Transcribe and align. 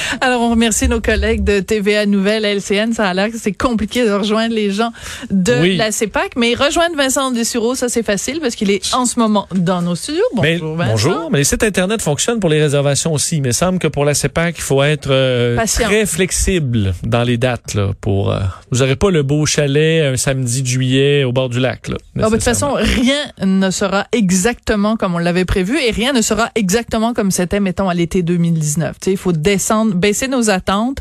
Alors, 0.20 0.40
on 0.40 0.50
remercie 0.50 0.88
nos 0.88 1.00
collègues 1.00 1.44
de 1.44 1.60
TVA 1.60 2.06
Nouvelle, 2.06 2.44
LCN. 2.44 2.92
Ça 2.92 3.08
a 3.08 3.14
l'air 3.14 3.30
que 3.30 3.38
c'est 3.38 3.52
compliqué 3.52 4.04
de 4.04 4.12
rejoindre 4.12 4.54
les 4.54 4.70
gens 4.70 4.92
de 5.30 5.76
la 5.76 5.92
CEPAC, 5.92 6.32
mais 6.36 6.54
rejoindre 6.54 6.96
Vincent 6.96 7.30
Dessureau, 7.30 7.74
ça 7.74 7.88
c'est 7.88 8.02
facile 8.02 8.40
parce 8.40 8.54
qu'il 8.54 8.70
est 8.70 8.94
en 8.94 9.06
ce 9.06 9.18
moment 9.18 9.46
dans 9.54 9.82
nos 9.82 9.94
studios. 9.94 10.22
Bonjour, 10.34 10.76
mais, 10.76 10.86
Bonjour, 10.86 11.30
mais 11.30 11.38
les 11.38 11.44
sites 11.44 11.62
Internet 11.62 12.02
fonctionnent 12.02 12.40
pour 12.40 12.50
les 12.50 12.60
réservations 12.60 13.12
aussi. 13.12 13.40
Mais 13.40 13.50
il 13.50 13.54
semble 13.54 13.78
que 13.78 13.88
pour 13.88 14.04
la 14.04 14.14
CEPAC, 14.14 14.56
il 14.58 14.62
faut 14.62 14.82
être 14.82 15.10
euh, 15.10 15.58
très 15.66 16.06
flexible 16.06 16.94
dans 17.02 17.22
les 17.22 17.36
dates. 17.36 17.74
Là, 17.74 17.90
pour, 18.00 18.30
euh, 18.30 18.40
vous 18.70 18.78
n'aurez 18.78 18.96
pas 18.96 19.10
le 19.10 19.22
beau 19.22 19.46
chalet 19.46 20.12
un 20.12 20.16
samedi 20.16 20.62
de 20.62 20.66
juillet 20.66 21.24
au 21.24 21.32
bord 21.32 21.48
du 21.48 21.60
lac. 21.60 21.88
Là, 21.88 21.96
ah, 22.18 22.26
de 22.26 22.30
toute 22.30 22.42
façon, 22.42 22.74
rien 22.74 23.32
ne 23.44 23.70
sera 23.70 24.06
exactement 24.12 24.96
comme 24.96 25.14
on 25.14 25.18
l'avait 25.18 25.44
prévu 25.44 25.78
et 25.78 25.90
rien 25.90 26.12
ne 26.12 26.22
sera 26.22 26.50
exactement 26.54 27.14
comme 27.14 27.30
c'était, 27.30 27.60
mettons, 27.60 27.88
à 27.88 27.94
l'été 27.94 28.22
2019. 28.22 28.96
Il 29.06 29.16
faut 29.16 29.32
descendre 29.32 29.81
baisser 29.86 30.28
nos 30.28 30.50
attentes 30.50 30.98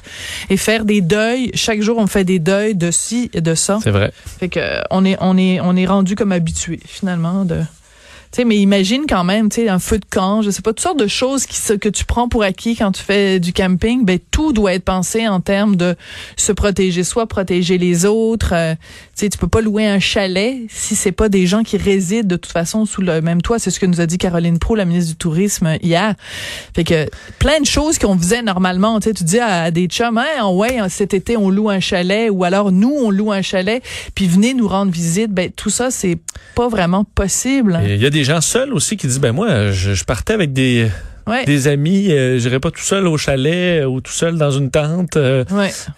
et 0.50 0.58
faire 0.58 0.86
des 0.86 1.02
deuils. 1.02 1.52
Chaque 1.54 1.82
jour, 1.82 1.98
on 1.98 2.08
fait 2.08 2.24
des 2.24 2.40
deuils 2.40 2.76
de 2.76 2.92
ci 2.92 3.30
et 3.34 3.42
de 3.42 3.56
ça. 3.56 3.80
C'est 3.84 3.92
vrai. 3.92 4.12
Fait 4.40 4.50
que 4.50 4.60
on 4.90 5.06
est 5.06 5.18
on 5.20 5.38
est 5.38 5.60
on 5.60 5.76
est 5.76 5.86
rendu 5.86 6.16
comme 6.16 6.32
habitué 6.32 6.80
finalement 6.86 7.46
de 7.46 7.62
sais, 8.32 8.46
mais 8.46 8.58
imagine 8.58 9.04
quand 9.08 9.24
même, 9.24 9.50
tu 9.50 9.62
sais, 9.62 9.70
un 9.70 9.80
feu 9.80 10.00
de 10.00 10.06
camp, 10.06 10.42
je 10.42 10.50
sais 10.50 10.62
pas, 10.62 10.72
toutes 10.72 10.80
sortes 10.80 11.00
de 11.00 11.08
choses 11.08 11.46
qui, 11.46 11.60
que 11.78 11.90
tu 11.90 12.06
prends 12.06 12.30
pour 12.30 12.44
acquis 12.44 12.76
quand 12.76 12.92
tu 12.92 13.04
fais 13.04 13.40
du 13.40 13.54
camping. 13.54 14.06
Ben 14.06 14.20
tout 14.32 14.54
doit 14.54 14.74
être 14.74 14.86
pensé 14.86 15.28
en 15.28 15.42
termes 15.42 15.76
de 15.76 15.96
se 16.38 16.52
protéger 16.52 17.04
soi, 17.04 17.28
protéger 17.28 17.78
les 17.78 18.06
autres. 18.06 18.54
Euh, 18.54 18.76
sais, 19.22 19.30
tu 19.30 19.38
peux 19.38 19.48
pas 19.48 19.62
louer 19.62 19.88
un 19.88 20.00
chalet 20.00 20.58
si 20.70 20.96
c'est 20.96 21.12
pas 21.12 21.30
des 21.30 21.46
gens 21.48 21.64
qui 21.64 21.78
résident 21.78 22.28
de 22.28 22.36
toute 22.36 22.52
façon 22.52 22.86
sous 22.86 23.02
le 23.02 23.22
même 23.22 23.42
toit. 23.42 23.60
C'est 23.60 23.72
ce 23.72 23.80
que 23.80 23.86
nous 23.86 24.02
a 24.02 24.06
dit 24.06 24.18
Caroline 24.18 24.60
Pro, 24.60 24.76
la 24.76 24.86
ministre 24.86 25.12
du 25.12 25.18
Tourisme 25.18 25.78
hier. 25.82 26.16
Fait 26.76 26.84
que 26.84 27.08
plein 27.40 27.60
de 27.60 27.66
choses 27.66 27.98
qu'on 28.00 28.18
faisait 28.18 28.42
normalement. 28.42 29.00
Tu 29.00 29.10
sais, 29.10 29.14
tu 29.14 29.24
dis 29.24 29.40
à, 29.40 29.72
des 29.72 29.88
chums, 29.88 30.18
hein, 30.18 30.48
ouais, 30.50 30.78
cet 30.90 31.14
été 31.14 31.38
on 31.38 31.50
loue 31.50 31.70
un 31.70 31.80
chalet, 31.80 32.30
ou 32.32 32.44
alors 32.44 32.72
nous 32.72 32.94
on 32.94 33.12
loue 33.12 33.32
un 33.32 33.42
chalet, 33.42 33.84
puis 34.16 34.28
venez 34.28 34.54
nous 34.54 34.68
rendre 34.68 34.92
visite. 34.92 35.32
Ben 35.32 35.52
tout 35.52 35.70
ça 35.70 35.92
c'est 35.92 36.18
pas 36.56 36.68
vraiment 36.68 37.04
possible. 37.04 37.80
Il 37.86 38.02
y 38.02 38.06
a 38.06 38.10
des 38.10 38.24
gens 38.24 38.42
seuls 38.42 38.74
aussi 38.74 38.98
qui 38.98 39.08
disent 39.08 39.20
ben 39.20 39.32
moi 39.32 39.72
je, 39.72 40.04
partais 40.04 40.34
avec 40.34 40.54
des 40.54 40.90
des 41.46 41.68
amis, 41.68 42.12
euh, 42.12 42.40
j'irais 42.40 42.60
pas 42.60 42.72
tout 42.72 42.82
seul 42.82 43.08
au 43.08 43.18
chalet 43.18 43.86
ou 43.86 44.02
tout 44.02 44.12
seul 44.12 44.38
dans 44.38 44.52
une 44.52 44.70
tente 44.70 45.16
euh, 45.16 45.46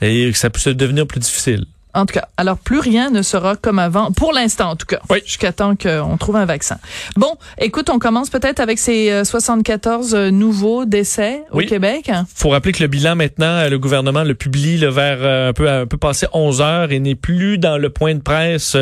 et 0.01 0.29
que 0.31 0.37
ça 0.37 0.49
puisse 0.49 0.67
devenir 0.67 1.07
plus 1.07 1.19
difficile. 1.19 1.65
En 1.93 2.05
tout 2.05 2.13
cas, 2.13 2.27
alors 2.37 2.57
plus 2.57 2.79
rien 2.79 3.11
ne 3.11 3.21
sera 3.21 3.55
comme 3.55 3.77
avant, 3.77 4.11
pour 4.11 4.33
l'instant 4.33 4.71
en 4.71 4.75
tout 4.75 4.87
cas, 4.87 4.99
oui. 5.09 5.19
jusqu'à 5.25 5.51
temps 5.51 5.75
qu'on 5.75 6.17
trouve 6.17 6.35
un 6.35 6.45
vaccin. 6.45 6.77
Bon, 7.15 7.35
écoute, 7.59 7.89
on 7.89 7.99
commence 7.99 8.29
peut-être 8.29 8.59
avec 8.59 8.79
ces 8.79 9.23
74 9.23 10.13
euh, 10.13 10.17
euh, 10.17 10.31
nouveaux 10.31 10.85
décès 10.85 11.43
au 11.51 11.59
Québec. 11.59 12.09
faut 12.33 12.49
rappeler 12.49 12.71
que 12.71 12.81
le 12.81 12.87
bilan 12.87 13.15
maintenant, 13.15 13.45
euh, 13.45 13.69
le 13.69 13.77
gouvernement 13.77 14.23
le 14.23 14.33
publie 14.33 14.77
le 14.77 14.87
vers 14.87 15.23
un 15.49 15.53
peu 15.53 15.69
un 15.69 15.85
peu 15.85 15.97
passé 15.97 16.27
11 16.33 16.61
heures 16.61 16.91
et 16.91 16.99
n'est 16.99 17.15
plus 17.15 17.57
dans 17.57 17.77
le 17.77 17.89
point 17.89 18.15
de 18.15 18.21
presse 18.21 18.75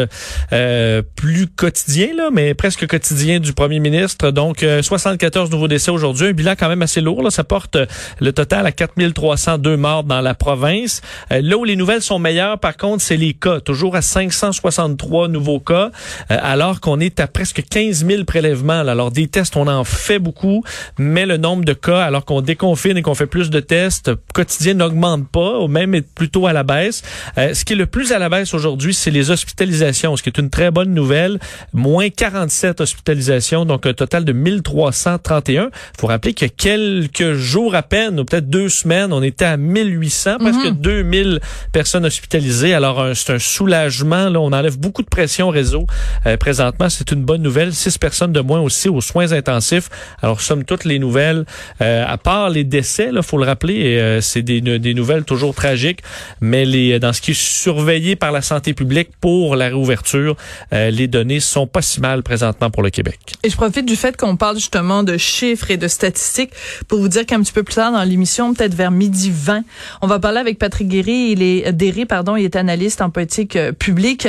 euh, 0.53 1.01
plus 1.15 1.47
quotidien 1.47 2.09
là, 2.15 2.29
mais 2.31 2.53
presque 2.53 2.87
quotidien 2.87 3.39
du 3.39 3.53
premier 3.53 3.79
ministre. 3.79 4.31
Donc 4.31 4.65
74 4.81 5.51
nouveaux 5.51 5.67
décès 5.67 5.91
aujourd'hui, 5.91 6.27
un 6.27 6.33
bilan 6.33 6.53
quand 6.57 6.69
même 6.69 6.81
assez 6.81 7.01
lourd. 7.01 7.23
Là. 7.23 7.29
Ça 7.29 7.43
porte 7.43 7.77
le 8.19 8.31
total 8.33 8.65
à 8.65 8.71
4302 8.71 9.75
morts 9.77 10.03
dans 10.03 10.21
la 10.21 10.33
province. 10.33 11.01
là 11.29 11.57
où 11.57 11.63
les 11.63 11.75
nouvelles 11.75 12.01
sont 12.01 12.19
meilleures, 12.19 12.59
par 12.59 12.77
contre 12.77 13.00
c'est 13.01 13.17
les 13.17 13.33
cas, 13.33 13.59
toujours 13.59 13.95
à 13.95 14.01
563 14.01 15.27
nouveaux 15.27 15.59
cas, 15.59 15.91
euh, 16.31 16.37
alors 16.41 16.79
qu'on 16.79 16.99
est 16.99 17.19
à 17.19 17.27
presque 17.27 17.63
15 17.69 18.05
000 18.05 18.23
prélèvements. 18.23 18.79
Alors 18.79 19.11
des 19.11 19.27
tests, 19.27 19.57
on 19.57 19.67
en 19.67 19.83
fait 19.83 20.19
beaucoup, 20.19 20.63
mais 20.97 21.25
le 21.25 21.37
nombre 21.37 21.65
de 21.65 21.73
cas, 21.73 22.01
alors 22.01 22.25
qu'on 22.25 22.41
déconfine 22.41 22.97
et 22.97 23.01
qu'on 23.01 23.15
fait 23.15 23.25
plus 23.25 23.49
de 23.49 23.59
tests, 23.59 24.11
quotidien 24.33 24.75
n'augmente 24.75 25.27
pas, 25.29 25.59
ou 25.59 25.67
même 25.67 25.95
est 25.95 26.01
plutôt 26.01 26.47
à 26.47 26.53
la 26.53 26.63
baisse. 26.63 27.01
Euh, 27.37 27.53
ce 27.53 27.65
qui 27.65 27.73
est 27.73 27.75
le 27.75 27.85
plus 27.85 28.11
à 28.11 28.19
la 28.19 28.29
baisse 28.29 28.53
aujourd'hui, 28.53 28.93
c'est 28.93 29.11
les 29.11 29.31
hospitalisations, 29.31 30.15
ce 30.15 30.23
qui 30.23 30.29
est 30.29 30.37
une 30.37 30.49
très 30.49 30.71
bonne 30.71 30.93
nouvelle. 30.93 31.39
Moins 31.73 32.09
47 32.09 32.81
hospitalisations, 32.81 33.65
donc 33.65 33.85
un 33.85 33.93
total 33.93 34.25
de 34.25 34.33
1331. 34.33 35.63
Il 35.63 35.69
faut 35.99 36.07
rappeler 36.07 36.33
que 36.33 36.45
quelques 36.45 37.33
jours 37.33 37.75
à 37.75 37.83
peine, 37.83 38.19
ou 38.19 38.25
peut-être 38.25 38.49
deux 38.49 38.69
semaines, 38.69 39.13
on 39.13 39.23
était 39.23 39.45
à 39.45 39.57
1800, 39.57 40.37
presque 40.39 40.71
2000 40.73 41.27
mhm. 41.27 41.39
personnes 41.71 42.05
hospitalisées. 42.05 42.73
Alors 42.73 42.90
c'est 43.13 43.33
un 43.33 43.39
soulagement. 43.39 44.29
Là, 44.29 44.39
on 44.39 44.51
enlève 44.51 44.77
beaucoup 44.77 45.01
de 45.01 45.07
pression 45.07 45.47
au 45.47 45.51
réseau. 45.51 45.85
Euh, 46.25 46.37
présentement, 46.37 46.89
c'est 46.89 47.11
une 47.11 47.23
bonne 47.23 47.41
nouvelle. 47.41 47.73
Six 47.73 47.97
personnes 47.97 48.33
de 48.33 48.39
moins 48.39 48.61
aussi 48.61 48.89
aux 48.89 49.01
soins 49.01 49.31
intensifs. 49.31 49.89
Alors, 50.21 50.41
somme 50.41 50.63
toutes 50.63 50.85
les 50.85 50.99
nouvelles, 50.99 51.45
euh, 51.81 52.05
à 52.07 52.17
part 52.17 52.49
les 52.49 52.63
décès, 52.63 53.09
il 53.13 53.23
faut 53.23 53.37
le 53.37 53.45
rappeler, 53.45 53.97
euh, 53.97 54.21
c'est 54.21 54.41
des, 54.41 54.61
des 54.61 54.93
nouvelles 54.93 55.23
toujours 55.23 55.53
tragiques, 55.53 56.01
mais 56.39 56.65
les, 56.65 56.99
dans 56.99 57.13
ce 57.13 57.21
qui 57.21 57.31
est 57.31 57.39
surveillé 57.39 58.15
par 58.15 58.31
la 58.31 58.41
santé 58.41 58.73
publique 58.73 59.09
pour 59.19 59.55
la 59.55 59.67
réouverture, 59.67 60.35
les 60.71 61.07
données 61.07 61.39
sont 61.39 61.67
pas 61.67 61.81
si 61.81 61.99
mal 62.01 62.23
présentement 62.23 62.69
pour 62.69 62.83
le 62.83 62.89
Québec. 62.89 63.19
Et 63.43 63.49
je 63.49 63.55
profite 63.55 63.85
du 63.85 63.95
fait 63.95 64.17
qu'on 64.17 64.35
parle 64.35 64.55
justement 64.55 65.03
de 65.03 65.17
chiffres 65.17 65.71
et 65.71 65.77
de 65.77 65.87
statistiques 65.87 66.51
pour 66.87 66.99
vous 66.99 67.07
dire 67.07 67.25
qu'un 67.25 67.41
petit 67.41 67.51
peu 67.51 67.63
plus 67.63 67.75
tard 67.75 67.91
dans 67.91 68.03
l'émission, 68.03 68.53
peut-être 68.53 68.73
vers 68.73 68.91
midi 68.91 69.31
20, 69.33 69.63
on 70.01 70.07
va 70.07 70.19
parler 70.19 70.39
avec 70.39 70.59
Patrick 70.59 70.87
Guéry. 70.87 71.31
Il 71.31 71.43
est 71.43 71.71
Derry, 71.73 72.05
pardon, 72.05 72.35
il 72.35 72.45
est 72.45 72.55
analyste 72.55 72.80
en 73.01 73.09
politique 73.09 73.55
euh, 73.55 73.71
publique 73.71 74.27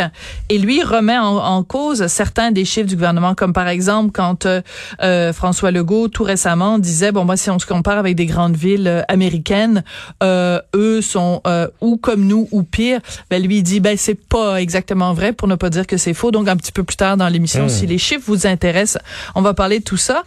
et 0.49 0.59
lui 0.59 0.83
remet 0.83 1.19
en, 1.19 1.63
cause 1.63 2.07
certains 2.09 2.51
des 2.51 2.65
chiffres 2.65 2.89
du 2.89 2.97
gouvernement, 2.97 3.35
comme 3.35 3.53
par 3.53 3.69
exemple 3.69 4.11
quand 4.13 4.47
euh, 4.47 4.61
euh, 5.03 5.33
François 5.33 5.71
Legault 5.71 6.09
tout 6.09 6.23
récemment 6.23 6.79
disait 6.79 7.13
bon 7.13 7.25
moi 7.25 7.37
si 7.37 7.51
on 7.51 7.59
se 7.59 7.67
compare 7.67 7.99
avec 7.99 8.15
des 8.17 8.27
grandes 8.27 8.57
villes 8.57 9.05
américaines, 9.09 9.85
eux 10.23 11.01
sont 11.01 11.41
ou 11.81 11.97
comme 11.97 12.27
nous 12.27 12.49
ou 12.51 12.63
pire. 12.63 13.01
Ben 13.31 13.43
lui 13.43 13.59
il 13.59 13.63
dit 13.63 13.81
ben 13.81 13.97
c'est 13.97 14.15
pas 14.15 14.61
exactement 14.61 15.15
vrai 15.15 15.33
pour 15.33 15.49
ne 15.49 15.55
pas 15.55 15.71
dire 15.71 15.87
que 15.87 15.97
c'est 15.97 16.15
faux. 16.15 16.31
Donc 16.31 16.49
un 16.49 16.57
petit 16.57 16.73
peu 16.73 16.83
plus 16.83 16.97
tard 16.97 17.17
dans 17.17 17.29
l'émission, 17.29 17.67
hmm. 17.67 17.71
si 17.71 17.87
les 17.87 17.99
chiffres 17.99 18.25
vous 18.27 18.47
intéressent, 18.47 19.03
on 19.35 19.43
va 19.43 19.55
parler 19.55 19.79
de 19.79 19.85
tout 19.85 19.97
ça. 19.97 20.25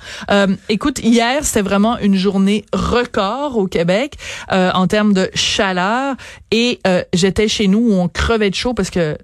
écoute, 0.69 1.00
hier 1.00 1.44
c'était 1.44 1.62
vraiment 1.62 1.97
une 2.00 2.16
journée 2.16 2.66
record 2.74 3.58
au 3.58 3.68
Québec 3.68 4.16
en 4.50 4.88
termes 4.88 5.14
de 5.14 5.30
chaleur 5.34 6.16
et 6.52 6.80
j'étais 7.14 7.47
chez 7.47 7.68
nous 7.68 7.90
où 7.90 7.94
on 7.94 8.08
crevait 8.16 8.50
de 8.50 8.56
chaud 8.56 8.74
parce 8.74 8.90
que 8.90 9.18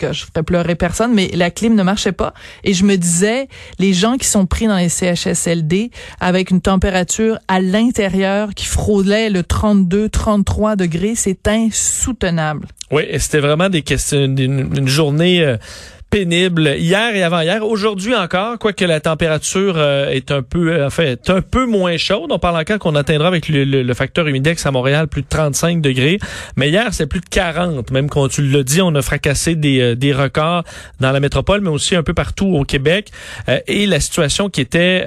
que 0.00 0.12
je 0.12 0.24
ferais 0.24 0.42
pleurer 0.42 0.74
personne, 0.74 1.12
mais 1.14 1.30
la 1.34 1.50
clim 1.50 1.74
ne 1.74 1.82
marchait 1.82 2.12
pas. 2.12 2.32
Et 2.64 2.72
je 2.72 2.84
me 2.84 2.96
disais, 2.96 3.48
les 3.78 3.92
gens 3.92 4.16
qui 4.16 4.26
sont 4.26 4.46
pris 4.46 4.66
dans 4.66 4.78
les 4.78 4.88
CHSLD 4.88 5.90
avec 6.20 6.50
une 6.50 6.60
température 6.60 7.38
à 7.48 7.60
l'intérieur 7.60 8.54
qui 8.54 8.66
frôlait 8.66 9.28
le 9.28 9.42
32, 9.42 10.08
33 10.08 10.76
degrés, 10.76 11.14
c'est 11.14 11.46
insoutenable. 11.46 12.66
Oui, 12.90 13.02
c'était 13.18 13.40
vraiment 13.40 13.68
des 13.68 13.82
questions, 13.82 14.24
une, 14.24 14.88
journée... 14.88 15.44
Euh, 15.44 15.58
pénible 16.10 16.74
hier 16.76 17.14
et 17.14 17.22
avant-hier. 17.22 17.64
Aujourd'hui 17.64 18.16
encore, 18.16 18.58
quoique 18.58 18.84
la 18.84 18.98
température 19.00 19.74
euh, 19.76 20.10
est 20.10 20.32
un 20.32 20.42
peu, 20.42 20.72
euh, 20.72 20.86
en 20.86 20.90
fait, 20.90 21.30
un 21.30 21.40
peu 21.40 21.66
moins 21.66 21.96
chaude. 21.96 22.30
On 22.32 22.38
parle 22.40 22.56
encore 22.56 22.80
qu'on 22.80 22.96
atteindra 22.96 23.28
avec 23.28 23.48
le, 23.48 23.64
le, 23.64 23.94
facteur 23.94 24.26
humidex 24.26 24.66
à 24.66 24.72
Montréal 24.72 25.06
plus 25.06 25.22
de 25.22 25.28
35 25.28 25.80
degrés. 25.80 26.18
Mais 26.56 26.68
hier, 26.68 26.92
c'est 26.92 27.06
plus 27.06 27.20
de 27.20 27.28
40. 27.30 27.92
Même 27.92 28.10
quand 28.10 28.26
tu 28.26 28.42
l'as 28.42 28.64
dit, 28.64 28.82
on 28.82 28.92
a 28.96 29.02
fracassé 29.02 29.54
des, 29.54 29.80
euh, 29.80 29.94
des 29.94 30.12
records 30.12 30.64
dans 30.98 31.12
la 31.12 31.20
métropole, 31.20 31.60
mais 31.60 31.70
aussi 31.70 31.94
un 31.94 32.02
peu 32.02 32.12
partout 32.12 32.56
au 32.56 32.64
Québec. 32.64 33.10
et 33.68 33.86
la 33.86 34.00
situation 34.00 34.50
qui 34.50 34.60
était 34.60 35.04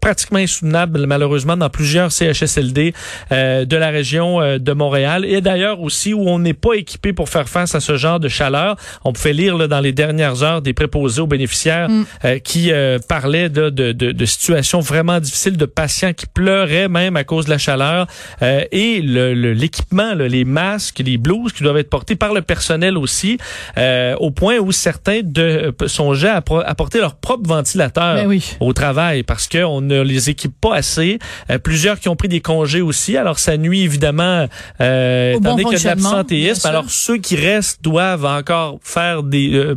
pratiquement 0.00 0.38
insoutenable, 0.38 1.06
malheureusement, 1.06 1.56
dans 1.56 1.70
plusieurs 1.70 2.12
CHSLD 2.12 2.94
de 3.30 3.76
la 3.76 3.90
région 3.90 4.58
de 4.58 4.72
Montréal. 4.72 5.24
Et 5.24 5.40
d'ailleurs 5.40 5.80
aussi 5.80 6.14
où 6.14 6.28
on 6.28 6.38
n'est 6.38 6.54
pas 6.54 6.74
équipé 6.74 7.12
pour 7.12 7.28
faire 7.28 7.48
face 7.48 7.74
à 7.74 7.80
ce 7.80 7.96
genre 7.96 8.20
de 8.20 8.28
chaleur. 8.28 8.76
On 9.04 9.12
pouvait 9.12 9.32
lire 9.32 9.56
là, 9.56 9.68
dans 9.68 9.80
les 9.80 9.92
dernières 9.92 10.35
dernières 10.36 10.54
heures 10.54 10.62
des 10.62 10.72
préposés 10.72 11.20
aux 11.20 11.26
bénéficiaires 11.26 11.88
Mm. 11.88 12.04
euh, 12.24 12.38
qui 12.38 12.72
euh, 12.72 12.98
parlaient 13.08 13.48
de, 13.48 13.70
de, 13.70 13.92
de, 13.92 14.12
de 14.12 14.24
situations 14.24 14.80
vraiment 14.80 15.20
difficiles, 15.20 15.56
de 15.56 15.64
patients 15.66 16.12
qui 16.12 16.26
pleuraient 16.26 16.88
même 16.88 17.16
à 17.16 17.24
cause 17.24 17.44
de 17.46 17.50
la 17.50 17.58
chaleur 17.58 18.06
euh, 18.42 18.60
et 18.72 19.00
le- 19.02 19.34
le- 19.34 19.52
l'équipement, 19.52 20.14
là, 20.14 20.28
les 20.28 20.44
masques, 20.44 21.00
les 21.04 21.16
blouses 21.18 21.52
qui 21.52 21.62
doivent 21.62 21.76
être 21.78 21.90
portés 21.90 22.16
par 22.16 22.32
le 22.34 22.42
personnel 22.42 22.96
aussi, 22.98 23.38
euh, 23.78 24.14
au 24.20 24.30
point 24.30 24.58
où 24.58 24.72
certains 24.72 25.20
de, 25.22 25.72
euh, 25.82 25.88
songeaient 25.88 26.28
à, 26.28 26.40
pro- 26.42 26.62
à 26.64 26.74
porter 26.74 26.98
leur 27.00 27.16
propre 27.16 27.48
ventilateur 27.48 28.16
Ben 28.16 28.26
oui. 28.26 28.56
au 28.60 28.72
travail 28.72 29.22
parce 29.22 29.48
qu'on 29.48 29.80
ne 29.80 30.00
les 30.02 30.30
équipe 30.30 30.54
pas 30.60 30.74
assez. 30.76 31.18
Euh, 31.50 31.58
plusieurs 31.58 31.98
qui 32.00 32.08
ont 32.08 32.16
pris 32.16 32.28
des 32.28 32.40
congés 32.40 32.80
aussi. 32.80 33.16
Alors, 33.16 33.38
ça 33.38 33.56
nuit 33.56 33.82
évidemment, 33.82 34.46
euh, 34.80 35.34
Au 35.34 35.38
étant 35.38 35.50
bon 35.56 35.62
donné 35.62 35.76
a 35.76 35.78
de 35.78 35.84
l'absentéisme. 35.84 36.66
Alors, 36.68 36.84
ceux 36.88 37.18
qui 37.18 37.36
restent 37.36 37.82
doivent 37.82 38.24
encore 38.24 38.78
faire 38.82 39.22
des 39.22 39.54
euh, 39.54 39.74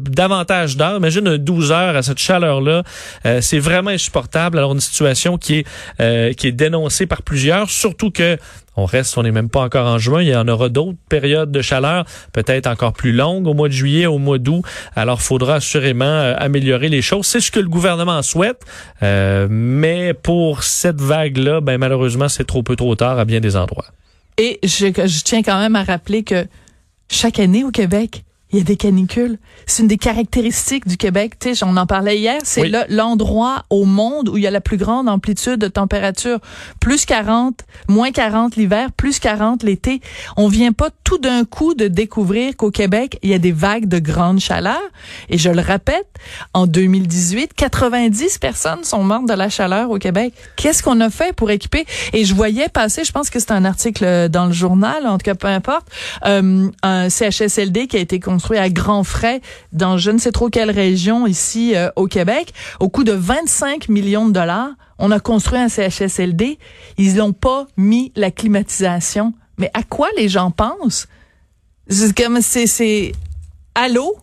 davantage 0.50 0.78
d'heures. 0.78 0.98
Imagine 0.98 1.28
un 1.28 1.38
12 1.38 1.72
heures 1.72 1.96
à 1.96 2.01
cette 2.01 2.19
chaleur-là. 2.19 2.84
Euh, 3.25 3.42
c'est 3.42 3.60
vraiment 3.60 3.92
insupportable. 3.92 4.57
Alors, 4.57 4.74
une 4.74 4.80
situation 4.80 5.38
qui 5.38 5.60
est, 5.60 5.68
euh, 6.00 6.34
qui 6.34 6.48
est 6.48 6.51
dénoncée 6.51 7.06
par 7.06 7.22
plusieurs, 7.22 7.69
surtout 7.69 8.12
que 8.12 8.38
on 8.75 8.86
reste, 8.86 9.18
on 9.18 9.24
n'est 9.24 9.31
même 9.31 9.50
pas 9.50 9.62
encore 9.62 9.88
en 9.88 9.98
juin. 9.98 10.22
Il 10.22 10.30
y 10.30 10.36
en 10.36 10.48
aura 10.48 10.69
d'autres 10.69 10.98
périodes 11.10 11.51
de 11.51 11.62
chaleur, 11.62 12.06
peut-être 12.31 12.66
encore 12.66 12.94
plus 12.94 13.12
longues 13.12 13.46
au 13.46 13.54
mois 13.54 13.68
de 13.68 13.74
juillet, 13.74 14.06
au 14.06 14.19
mois 14.19 14.38
d'août. 14.38 14.63
Alors, 14.96 15.22
faudra 15.22 15.56
assurément 15.56 16.06
euh, 16.06 16.34
améliorer 16.38 16.88
les 16.88 17.02
choses. 17.02 17.25
C'est 17.25 17.42
ce 17.42 17.52
que 17.52 17.60
le 17.60 17.68
gouvernement 17.68 18.22
souhaite, 18.22 18.62
euh, 19.04 19.48
mais 19.50 20.13
pour 20.13 20.63
cette 20.63 21.02
vague-là, 21.02 21.60
ben 21.60 21.78
malheureusement, 21.78 22.30
c'est 22.30 22.45
trop 22.45 22.63
peu 22.63 22.78
trop 22.78 22.95
tard 22.95 23.19
à 23.19 23.25
bien 23.25 23.42
des 23.42 23.56
endroits. 23.57 23.88
Et 24.38 24.60
je, 24.63 24.86
je 24.86 25.24
tiens 25.24 25.44
quand 25.44 25.60
même 25.60 25.75
à 25.75 25.84
rappeler 25.84 26.24
que 26.24 26.45
chaque 27.12 27.40
année 27.40 27.66
au 27.66 27.72
Québec, 27.72 28.24
il 28.51 28.57
y 28.57 28.62
a 28.62 28.63
des 28.63 28.78
canicules. 28.78 29.38
C'est 29.68 29.84
une 29.84 29.88
des 29.88 29.98
caractéristiques 29.98 30.88
du 30.88 30.98
Québec. 30.98 31.34
Tu 31.40 31.54
sais, 31.54 31.66
on 31.66 31.78
en 31.78 31.86
parlait 31.86 32.18
hier. 32.18 32.40
C'est 32.44 32.62
Oui. 32.62 32.74
l'endroit 32.90 33.63
au 33.69 33.86
monde 33.86 34.28
où 34.30 34.38
il 34.38 34.44
y 34.44 34.48
a 34.48 34.51
la 34.51 34.60
plus 34.62 34.78
grande 34.78 35.07
amplitude 35.07 35.57
de 35.57 35.68
température. 35.68 36.40
Plus 36.80 37.06
40, 37.06 37.62
moins 37.88 38.12
40 38.12 38.56
l'hiver, 38.56 38.92
plus 38.92 39.19
40 39.19 39.62
l'été. 39.62 40.01
On 40.36 40.48
vient 40.48 40.72
pas 40.72 40.90
tout 41.04 41.19
d'un 41.19 41.46
coup 41.46 41.75
de 41.75 41.88
découvrir 41.88 42.56
qu'au 42.57 42.72
Québec, 42.72 43.19
il 43.22 43.30
y 43.30 43.36
a 43.36 43.40
des 43.40 43.51
vagues 43.51 43.88
de 43.88 44.00
grande 44.00 44.40
chaleur. 44.40 44.81
Et 45.30 45.38
je 45.38 45.52
le 45.52 45.62
répète, 45.62 46.07
en 46.56 46.66
2018, 46.66 47.54
90 47.54 48.40
personnes 48.40 48.84
sont 48.84 49.04
mortes 49.04 49.28
de 49.28 49.34
la 49.34 49.50
chaleur 49.50 49.92
au 49.92 50.00
Québec. 50.00 50.34
Qu'est-ce 50.56 50.81
qu'on 50.81 51.00
a 51.02 51.12
fait 51.12 51.34
pour 51.36 51.52
équiper? 51.52 51.86
Et 52.13 52.25
je 52.25 52.34
voyais 52.34 52.68
passer, 52.69 53.04
je 53.04 53.12
pense 53.12 53.30
que 53.30 53.40
c'est 53.40 53.52
un 53.52 53.63
article 53.66 54.28
dans 54.30 54.48
le 54.48 54.54
journal, 54.54 55.06
en 55.06 55.19
tout 55.19 55.24
cas 55.25 55.36
peu 55.36 55.48
importe, 55.48 55.88
euh, 56.25 56.68
un 56.81 57.10
CHSLD 57.10 57.86
qui 57.86 57.98
a 57.98 58.00
été 58.00 58.19
construit 58.19 58.39
à 58.58 58.70
grands 58.70 59.04
frais 59.04 59.42
dans 59.72 59.98
je 59.98 60.12
ne 60.12 60.18
sais 60.18 60.32
trop 60.32 60.50
quelle 60.50 60.72
région 60.72 61.28
ici 61.28 61.76
euh, 61.76 61.90
au 61.96 62.08
Québec. 62.08 62.54
Au 62.80 62.90
coût 62.90 63.04
de 63.04 63.12
25 63.12 63.90
millions 63.90 64.28
de 64.28 64.34
dollars, 64.34 64.72
on 64.98 65.12
a 65.12 65.20
construit 65.20 65.60
un 65.60 65.70
CHSLD. 65.70 66.58
Ils 66.98 67.16
n'ont 67.16 67.34
pas 67.34 67.68
mis 67.78 68.12
la 68.16 68.32
climatisation. 68.32 69.34
Mais 69.58 69.72
à 69.74 69.84
quoi 69.84 70.08
les 70.18 70.30
gens 70.30 70.52
pensent? 70.52 71.08
C'est 71.90 72.16
comme, 72.16 72.42
c'est, 72.42 72.68
c'est, 72.68 73.14
allô? 73.76 74.16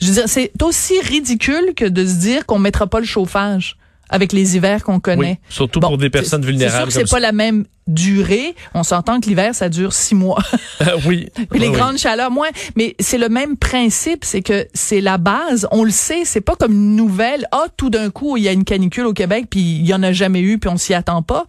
Je 0.00 0.06
veux 0.06 0.14
dire, 0.14 0.28
c'est 0.28 0.52
aussi 0.62 1.00
ridicule 1.00 1.74
que 1.76 1.84
de 1.84 2.06
se 2.06 2.14
dire 2.14 2.46
qu'on 2.46 2.58
mettra 2.58 2.86
pas 2.86 3.00
le 3.00 3.06
chauffage 3.06 3.76
avec 4.10 4.32
les 4.32 4.56
hivers 4.56 4.84
qu'on 4.84 4.94
Oui, 4.96 5.00
connaît. 5.00 5.40
surtout 5.48 5.80
Bon, 5.80 5.88
pour 5.88 5.98
des 5.98 6.10
personnes 6.10 6.42
c'est- 6.42 6.46
C'est 6.48 6.52
vulnérables. 6.52 6.90
sûr 6.92 7.00
que 7.02 7.06
c'est 7.08 7.10
pas 7.14 7.20
la 7.20 7.32
même 7.32 7.64
durée. 7.86 8.54
On 8.74 8.82
s'entend 8.82 9.20
que 9.20 9.26
l'hiver, 9.28 9.54
ça 9.54 9.68
dure 9.68 9.92
six 9.92 10.14
mois. 10.14 10.42
ça. 10.78 10.96
oui. 11.06 11.28
Puis 11.50 11.58
les 11.60 11.68
oui. 11.68 11.74
grandes 11.74 11.96
chaleurs, 11.98 12.30
moins. 12.30 12.48
Mais 12.76 12.94
c'est 13.00 13.18
le 13.18 13.28
même 13.28 13.56
principe, 13.56 14.24
c'est 14.24 14.42
que 14.42 14.66
c'est 14.74 15.00
la 15.00 15.18
base. 15.18 15.66
On 15.72 15.82
le 15.84 15.90
sait, 15.90 16.24
c'est 16.24 16.40
pas 16.40 16.54
comme 16.56 16.72
une 16.72 16.94
nouvelle. 16.96 17.46
Ah, 17.52 17.64
tout 17.76 17.90
d'un 17.90 18.10
coup, 18.10 18.36
il 18.36 18.42
y 18.44 18.48
a 18.48 18.52
une 18.52 18.64
canicule 18.64 19.06
au 19.06 19.12
Québec, 19.12 19.46
puis 19.50 19.60
il 19.60 19.86
y 19.86 19.94
en 19.94 20.02
a 20.02 20.12
jamais 20.12 20.40
eu, 20.40 20.58
puis 20.58 20.68
on 20.70 20.76
s'y 20.76 20.94
attend 20.94 21.22
pas. 21.22 21.46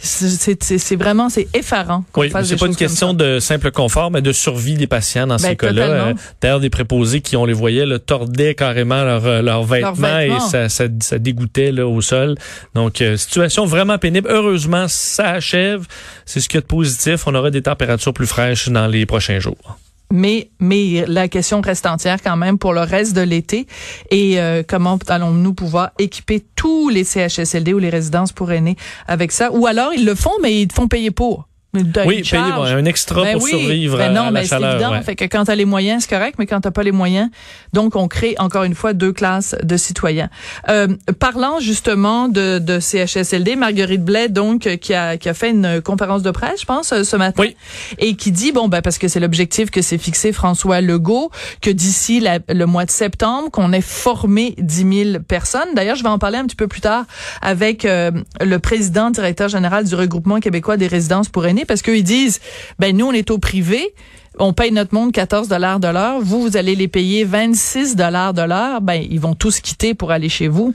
C'est- 0.00 0.94
vraiment, 0.96 1.28
c'est 1.28 1.48
effarant. 1.54 2.04
qu'on 2.12 2.20
Oui, 2.22 2.30
c'est 2.44 2.56
pas 2.56 2.66
une 2.66 2.76
question 2.76 3.14
de 3.14 3.40
simple 3.40 3.72
confort, 3.72 4.10
mais 4.12 4.22
de 4.22 4.30
survie 4.30 4.74
des 4.74 4.86
patients 4.86 5.26
dans 5.26 5.38
ces 5.38 5.48
Ben, 5.48 5.56
cas-là. 5.56 5.86
totalement. 5.86 6.10
Euh, 6.10 6.14
D'ailleurs, 6.40 6.60
des 6.60 6.70
préposés 6.70 7.20
qui, 7.20 7.36
on 7.36 7.44
les 7.44 7.52
voyait, 7.52 7.84
là, 7.84 7.98
tordaient 7.98 8.54
carrément 8.54 9.02
leurs 9.02 9.26
euh, 9.26 9.42
leurs 9.42 9.64
vêtements, 9.64 9.92
vêtements. 9.92 10.36
et 10.36 10.50
ça, 10.50 10.68
ça, 10.68 10.84
ça 11.00 11.18
dégoûtait 11.18 11.72
là, 11.72 11.86
au 11.88 12.00
sol. 12.00 12.36
Donc, 12.74 13.00
euh, 13.02 13.16
situation 13.16 13.66
vraiment 13.66 13.98
pénible. 13.98 14.28
Heureusement, 14.30 14.86
ça 14.88 15.30
achève. 15.30 15.86
C'est 16.24 16.40
ce 16.40 16.48
qu'il 16.48 16.58
y 16.58 16.58
a 16.58 16.62
de 16.62 16.66
positif. 16.66 17.26
On 17.26 17.34
aura 17.34 17.50
des 17.50 17.62
températures 17.62 18.14
plus 18.14 18.26
fraîches 18.26 18.68
dans 18.68 18.86
les 18.86 19.04
prochains 19.04 19.40
jours. 19.40 19.78
Mais, 20.10 20.50
mais 20.58 21.04
la 21.06 21.28
question 21.28 21.60
reste 21.60 21.86
entière 21.86 22.22
quand 22.22 22.36
même 22.36 22.58
pour 22.58 22.72
le 22.72 22.80
reste 22.80 23.14
de 23.14 23.20
l'été. 23.20 23.66
Et 24.10 24.40
euh, 24.40 24.62
comment 24.66 24.98
allons-nous 25.08 25.54
pouvoir 25.54 25.90
équiper 25.98 26.44
tous 26.56 26.88
les 26.88 27.04
CHSLD 27.04 27.74
ou 27.74 27.78
les 27.78 27.90
résidences 27.90 28.32
pour 28.32 28.50
aînés 28.52 28.76
avec 29.06 29.32
ça? 29.32 29.52
Ou 29.52 29.66
alors, 29.66 29.92
ils 29.94 30.04
le 30.04 30.14
font, 30.14 30.32
mais 30.42 30.62
ils 30.62 30.68
te 30.68 30.74
font 30.74 30.88
payer 30.88 31.10
pour. 31.10 31.47
Oui, 31.74 32.22
payer 32.22 32.40
un 32.40 32.84
extra 32.86 33.22
Ben 33.24 33.34
pour 33.34 33.42
oui, 33.42 33.50
survivre 33.50 33.98
ben 33.98 34.12
non, 34.14 34.22
à 34.22 34.24
la 34.26 34.30
mais 34.30 34.44
c'est 34.46 34.56
évident. 34.56 34.92
ouais. 34.92 35.02
Fait 35.02 35.16
que 35.16 35.24
quand 35.24 35.44
t'as 35.44 35.54
les 35.54 35.66
moyens, 35.66 36.04
c'est 36.04 36.16
correct, 36.16 36.36
mais 36.38 36.46
quand 36.46 36.62
t'as 36.62 36.70
pas 36.70 36.82
les 36.82 36.92
moyens, 36.92 37.28
donc 37.74 37.94
on 37.94 38.08
crée 38.08 38.34
encore 38.38 38.64
une 38.64 38.74
fois 38.74 38.94
deux 38.94 39.12
classes 39.12 39.54
de 39.62 39.76
citoyens. 39.76 40.30
Euh, 40.70 40.88
parlant 41.18 41.60
justement 41.60 42.28
de, 42.28 42.58
de 42.58 42.80
CHSLD, 42.80 43.54
Marguerite 43.56 44.02
Blais, 44.02 44.30
donc 44.30 44.60
qui 44.78 44.94
a 44.94 45.18
qui 45.18 45.28
a 45.28 45.34
fait 45.34 45.50
une 45.50 45.82
conférence 45.82 46.22
de 46.22 46.30
presse, 46.30 46.60
je 46.62 46.64
pense, 46.64 46.92
euh, 46.92 47.04
ce 47.04 47.16
matin, 47.16 47.42
Oui. 47.42 47.54
et 47.98 48.14
qui 48.16 48.32
dit 48.32 48.50
bon 48.52 48.68
ben 48.68 48.80
parce 48.80 48.96
que 48.96 49.06
c'est 49.08 49.20
l'objectif 49.20 49.70
que 49.70 49.82
s'est 49.82 49.98
fixé 49.98 50.32
François 50.32 50.80
Legault, 50.80 51.30
que 51.60 51.70
d'ici 51.70 52.24
le 52.48 52.64
mois 52.64 52.86
de 52.86 52.90
septembre, 52.90 53.50
qu'on 53.50 53.72
ait 53.74 53.82
formé 53.82 54.54
10 54.58 55.04
000 55.12 55.22
personnes. 55.22 55.68
D'ailleurs, 55.74 55.96
je 55.96 56.02
vais 56.02 56.08
en 56.08 56.18
parler 56.18 56.38
un 56.38 56.46
petit 56.46 56.56
peu 56.56 56.66
plus 56.66 56.80
tard 56.80 57.04
avec 57.42 57.84
euh, 57.84 58.10
le 58.40 58.58
président 58.58 59.10
directeur 59.10 59.48
général 59.50 59.84
du 59.84 59.94
regroupement 59.94 60.40
québécois 60.40 60.78
des 60.78 60.86
résidences 60.86 61.28
pour 61.28 61.44
aînés, 61.46 61.57
parce 61.64 61.82
qu'ils 61.82 62.04
disent 62.04 62.40
ben 62.78 62.96
nous 62.96 63.06
on 63.06 63.12
est 63.12 63.30
au 63.30 63.38
privé. 63.38 63.94
On 64.40 64.52
paye 64.52 64.70
notre 64.70 64.94
monde 64.94 65.10
14 65.12 65.48
dollars 65.48 65.80
de 65.80 65.88
l'heure. 65.88 66.20
Vous, 66.20 66.40
vous 66.42 66.56
allez 66.56 66.76
les 66.76 66.86
payer 66.86 67.24
26 67.24 67.96
dollars 67.96 68.34
de 68.34 68.42
l'heure. 68.42 68.80
Ben, 68.80 69.04
ils 69.10 69.18
vont 69.18 69.34
tous 69.34 69.58
quitter 69.58 69.94
pour 69.94 70.12
aller 70.12 70.28
chez 70.28 70.46
vous. 70.46 70.74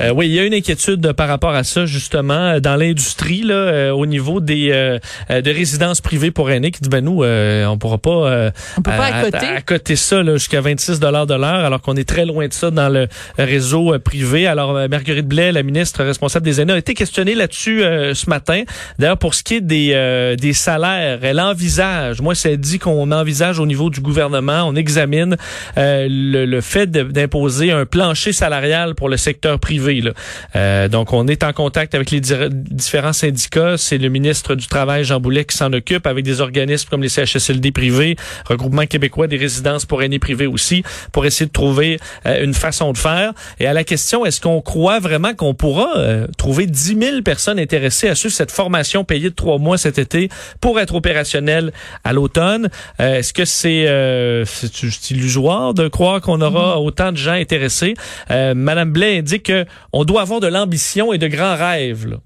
Euh, 0.00 0.10
oui, 0.10 0.26
il 0.26 0.32
y 0.32 0.38
a 0.40 0.44
une 0.44 0.54
inquiétude 0.54 1.12
par 1.12 1.28
rapport 1.28 1.50
à 1.54 1.64
ça 1.64 1.84
justement 1.84 2.32
euh, 2.34 2.60
dans 2.60 2.76
l'industrie 2.76 3.42
là, 3.42 3.54
euh, 3.54 3.90
au 3.90 4.06
niveau 4.06 4.40
des 4.40 4.70
euh, 4.72 4.98
euh, 5.30 5.42
de 5.42 5.50
résidences 5.50 6.00
privées 6.00 6.30
pour 6.30 6.50
aînés 6.50 6.70
qui 6.70 6.80
dit 6.80 6.88
ben 6.88 7.04
nous 7.04 7.22
euh, 7.22 7.66
on 7.66 7.76
pourra 7.76 7.98
pas 7.98 8.10
euh, 8.10 8.50
On 8.78 8.82
peut 8.82 8.90
pas 8.90 9.04
accoter. 9.04 9.46
accoter 9.46 9.96
ça 9.96 10.22
là, 10.22 10.32
jusqu'à 10.38 10.62
26 10.62 10.98
dollars 10.98 11.26
de 11.26 11.34
l'heure 11.34 11.64
alors 11.66 11.82
qu'on 11.82 11.94
est 11.96 12.08
très 12.08 12.24
loin 12.24 12.48
de 12.48 12.52
ça 12.54 12.70
dans 12.70 12.88
le 12.88 13.06
réseau 13.38 13.94
privé. 14.02 14.46
Alors 14.46 14.72
Marguerite 14.88 15.28
Blais, 15.28 15.52
la 15.52 15.62
ministre 15.62 16.02
responsable 16.04 16.46
des 16.46 16.60
aînés, 16.62 16.72
a 16.72 16.78
été 16.78 16.94
questionnée 16.94 17.34
là-dessus 17.34 17.82
euh, 17.84 18.14
ce 18.14 18.30
matin. 18.30 18.62
D'ailleurs 18.98 19.18
pour 19.18 19.34
ce 19.34 19.42
qui 19.42 19.56
est 19.56 19.60
des 19.60 19.90
euh, 19.92 20.36
des 20.36 20.54
salaires, 20.54 21.18
elle 21.22 21.38
envisage, 21.38 22.22
moi 22.22 22.34
c'est 22.34 22.56
dit 22.56 22.78
qu'on 22.78 23.12
envisage 23.12 23.58
au 23.58 23.66
niveau 23.66 23.90
du 23.90 24.00
gouvernement, 24.00 24.64
on 24.66 24.74
examine 24.74 25.36
euh, 25.76 26.06
le, 26.08 26.46
le 26.46 26.60
fait 26.62 26.90
d'imposer 26.90 27.72
un 27.72 27.84
plancher 27.84 28.32
salarial 28.32 28.94
pour 28.94 29.10
le 29.10 29.18
secteur 29.18 29.58
privé. 29.58 29.81
Là. 29.82 30.12
Euh, 30.56 30.88
donc, 30.88 31.12
on 31.12 31.26
est 31.26 31.42
en 31.44 31.52
contact 31.52 31.94
avec 31.94 32.10
les 32.10 32.20
différents 32.20 33.12
syndicats. 33.12 33.76
C'est 33.76 33.98
le 33.98 34.08
ministre 34.08 34.54
du 34.54 34.66
Travail, 34.66 35.04
Jean 35.04 35.20
Boulet, 35.20 35.44
qui 35.44 35.56
s'en 35.56 35.72
occupe 35.72 36.06
avec 36.06 36.24
des 36.24 36.40
organismes 36.40 36.88
comme 36.88 37.02
les 37.02 37.08
CHSLD 37.08 37.72
privés, 37.72 38.16
Regroupement 38.46 38.86
québécois 38.86 39.26
des 39.26 39.36
résidences 39.36 39.84
pour 39.84 40.02
aînés 40.02 40.18
privés 40.18 40.46
aussi, 40.46 40.82
pour 41.12 41.26
essayer 41.26 41.46
de 41.46 41.52
trouver 41.52 41.98
euh, 42.26 42.44
une 42.44 42.54
façon 42.54 42.92
de 42.92 42.98
faire. 42.98 43.32
Et 43.58 43.66
à 43.66 43.72
la 43.72 43.84
question, 43.84 44.24
est-ce 44.24 44.40
qu'on 44.40 44.60
croit 44.60 45.00
vraiment 45.00 45.34
qu'on 45.34 45.54
pourra 45.54 45.96
euh, 45.96 46.26
trouver 46.38 46.66
10 46.66 46.98
000 46.98 47.22
personnes 47.22 47.58
intéressées 47.58 48.08
à 48.08 48.14
suivre 48.14 48.34
cette 48.34 48.50
formation 48.50 49.04
payée 49.04 49.30
de 49.30 49.34
trois 49.34 49.58
mois 49.58 49.78
cet 49.78 49.98
été 49.98 50.28
pour 50.60 50.80
être 50.80 50.94
opérationnel 50.94 51.72
à 52.04 52.12
l'automne? 52.12 52.68
Est-ce 52.98 53.32
que 53.32 53.44
c'est 53.44 53.86
euh, 53.88 54.44
c'est 54.44 55.10
illusoire 55.10 55.74
de 55.74 55.88
croire 55.88 56.20
qu'on 56.20 56.40
aura 56.40 56.80
autant 56.80 57.12
de 57.12 57.16
gens 57.16 57.32
intéressés? 57.32 57.94
Madame 58.28 58.92
Blais 58.92 59.18
indique 59.18 59.44
que 59.44 59.64
on 59.92 60.04
doit 60.04 60.22
avoir 60.22 60.40
de 60.40 60.46
l'ambition 60.46 61.12
et 61.12 61.18
de 61.18 61.28
grands 61.28 61.56
rêves. 61.56 62.06
Là 62.06 62.16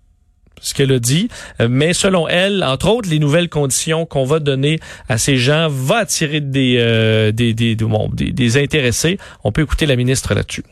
ce 0.60 0.74
qu'elle 0.74 0.92
a 0.92 0.98
dit, 0.98 1.28
Euh, 1.60 1.68
mais 1.70 1.92
selon 1.92 2.28
elle, 2.28 2.64
entre 2.64 2.88
autres, 2.88 3.08
les 3.08 3.18
nouvelles 3.18 3.48
conditions 3.48 4.06
qu'on 4.06 4.24
va 4.24 4.38
donner 4.38 4.80
à 5.08 5.18
ces 5.18 5.36
gens 5.36 5.68
va 5.68 5.98
attirer 5.98 6.40
des 6.40 6.76
euh, 6.78 7.32
des, 7.32 7.54
des, 7.54 7.74
bon, 7.76 8.08
des 8.12 8.32
des 8.32 8.56
intéressés. 8.62 9.18
On 9.44 9.52
peut 9.52 9.62
écouter 9.62 9.86
la 9.86 9.96
ministre 9.96 10.34
là-dessus. 10.34 10.64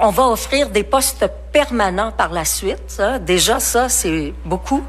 On 0.00 0.10
va 0.10 0.28
offrir 0.28 0.70
des 0.70 0.84
postes 0.84 1.28
permanents 1.52 2.12
par 2.12 2.32
la 2.32 2.44
suite. 2.44 2.84
ça. 2.86 3.18
Déjà, 3.18 3.58
ça, 3.58 3.88
c'est 3.88 4.32
beaucoup. 4.44 4.84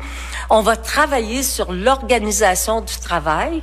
On 0.51 0.61
va 0.61 0.75
travailler 0.75 1.41
sur 1.41 1.71
l'organisation 1.73 2.81
du 2.81 2.95
travail. 2.97 3.61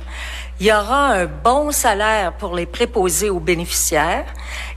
Il 0.59 0.65
y 0.65 0.71
aura 0.71 1.13
un 1.13 1.25
bon 1.27 1.71
salaire 1.71 2.33
pour 2.33 2.55
les 2.55 2.65
préposés 2.65 3.29
aux 3.29 3.39
bénéficiaires. 3.39 4.25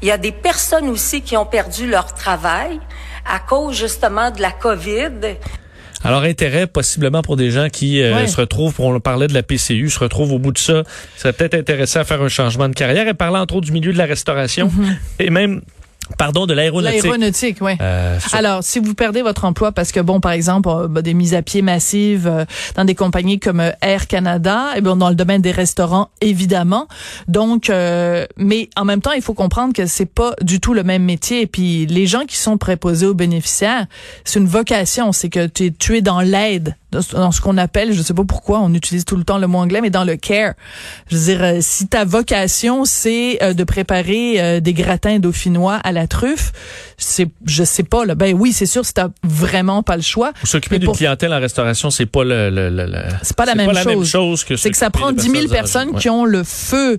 Il 0.03 0.09
y 0.09 0.11
a 0.11 0.19
des 0.19 0.33
personnes 0.33 0.89
aussi 0.89 1.23
qui 1.23 1.37
ont 1.39 1.47
perdu 1.47 1.89
leur 1.89 2.13
travail 2.15 2.79
à 3.27 3.39
cause 3.39 3.79
justement 3.79 4.31
de 4.31 4.43
la 4.43 4.53
COVID. 4.53 5.39
Alors, 6.03 6.23
intérêt 6.23 6.67
possiblement 6.67 7.23
pour 7.23 7.37
des 7.37 7.51
gens 7.51 7.69
qui 7.69 8.03
euh, 8.03 8.27
se 8.27 8.37
retrouvent, 8.37 8.79
on 8.81 9.01
parlait 9.01 9.27
de 9.27 9.35
la 9.35 9.43
PCU, 9.43 9.91
se 9.91 9.99
retrouvent 9.99 10.33
au 10.33 10.39
bout 10.39 10.53
de 10.53 10.59
ça, 10.59 10.83
seraient 11.17 11.33
peut-être 11.33 11.55
intéressés 11.55 11.99
à 11.99 12.05
faire 12.05 12.23
un 12.23 12.29
changement 12.29 12.69
de 12.69 12.75
carrière. 12.75 13.07
Et 13.07 13.15
parlant 13.15 13.41
entre 13.41 13.57
autres 13.57 13.67
du 13.67 13.73
milieu 13.73 13.93
de 13.93 13.99
la 13.99 14.07
restauration 14.07 14.71
et 15.19 15.31
même, 15.31 15.61
pardon, 16.19 16.47
de 16.47 16.55
l'aéronautique. 16.55 17.03
L'aéronautique, 17.03 17.59
oui. 17.61 17.73
Euh, 17.81 18.19
Alors, 18.33 18.63
si 18.63 18.79
vous 18.79 18.95
perdez 18.95 19.23
votre 19.23 19.45
emploi 19.45 19.73
parce 19.73 19.93
que, 19.93 20.01
bon, 20.01 20.21
par 20.21 20.33
exemple, 20.33 20.89
des 21.03 21.15
mises 21.15 21.35
à 21.35 21.43
pied 21.43 21.63
massives 21.63 22.27
euh, 22.27 22.45
dans 22.75 22.85
des 22.85 22.95
compagnies 22.95 23.39
comme 23.39 23.61
euh, 23.61 23.73
Air 23.81 24.07
Canada, 24.07 24.69
et 24.77 24.81
bien, 24.81 24.97
dans 24.97 25.09
le 25.09 25.15
domaine 25.15 25.43
des 25.43 25.53
restaurants, 25.53 26.11
évidemment. 26.21 26.89
Donc, 27.29 27.71
euh, 27.71 28.27
mais 28.37 28.69
en 28.77 28.85
même 28.85 29.01
temps, 29.01 29.13
il 29.13 29.23
faut 29.23 29.35
comprendre 29.35 29.73
que 29.73 29.87
c'est 29.87 30.07
pas 30.07 30.35
du 30.43 30.61
tout 30.61 30.75
le 30.75 30.83
même 30.83 31.05
métier. 31.05 31.43
Et 31.43 31.47
puis, 31.47 31.87
les 31.87 32.07
gens 32.07 32.25
qui 32.27 32.37
sont 32.37 32.59
préposés 32.59 33.07
aux 33.07 33.15
bénéficiaires, 33.15 33.87
c'est 34.25 34.39
une 34.39 34.47
vocation. 34.47 35.13
C'est 35.13 35.29
que 35.29 35.47
tu 35.47 35.67
es, 35.67 35.71
tu 35.71 35.97
es 35.97 36.03
dans 36.03 36.21
l'aide, 36.21 36.77
dans 36.93 37.31
ce- 37.33 37.41
qu'on 37.41 37.57
appelle, 37.59 37.93
je 37.93 38.03
sais 38.03 38.15
pas 38.15 38.25
pourquoi, 38.25 38.61
on 38.61 38.75
utilise 38.75 39.05
tout 39.05 39.17
le 39.17 39.25
temps 39.25 39.39
le 39.39 39.47
mot 39.47 39.59
anglais, 39.59 39.81
mais 39.81 39.91
dans 39.91 40.05
le 40.05 40.17
care. 40.17 40.55
Je 41.09 41.17
veux 41.17 41.25
dire, 41.25 41.43
euh, 41.43 41.59
si 41.61 41.87
ta 41.89 42.05
vocation, 42.05 42.85
c'est 42.85 43.43
euh, 43.43 43.53
de 43.55 43.65
préparer 43.65 44.41
euh, 44.41 44.61
des 44.61 44.73
gratins 44.75 45.19
dauphinois 45.19 45.77
à 45.77 45.93
la 45.93 46.07
truffe, 46.07 46.53
c'est, 46.99 47.29
je 47.47 47.65
sais 47.65 47.83
pas, 47.85 48.05
là, 48.05 48.15
ben 48.15 48.35
oui, 48.37 48.53
c'est 48.53 48.67
sûr, 48.67 48.85
si 48.85 48.93
t'as 48.95 49.09
vraiment 49.23 49.83
pas 49.83 49.97
le 49.97 50.03
choix. 50.03 50.33
S'occuper 50.45 50.79
d'une 50.79 50.87
pour- 50.87 50.97
clientèle 50.97 51.33
en 51.33 51.41
restauration, 51.41 51.91
c'est 51.91 52.07
pas 52.07 52.25
le, 52.25 52.51
le- 52.51 52.71
le- 52.71 52.87
le- 52.87 53.03
C'est 53.23 53.37
pas 53.37 53.47
la 53.47 53.55
même 53.55 53.73
chose. 53.75 54.09
chose 54.09 54.45
que 54.45 54.57
C'est 54.57 54.71
que 54.71 54.77
ça 54.77 54.91
prend 54.91 55.13
de 55.13 55.17
10 55.19 55.31
000 55.31 55.49
personnes 55.49 55.95
qui 55.97 56.09
ont 56.11 56.25
le 56.25 56.45
feu. 56.45 56.99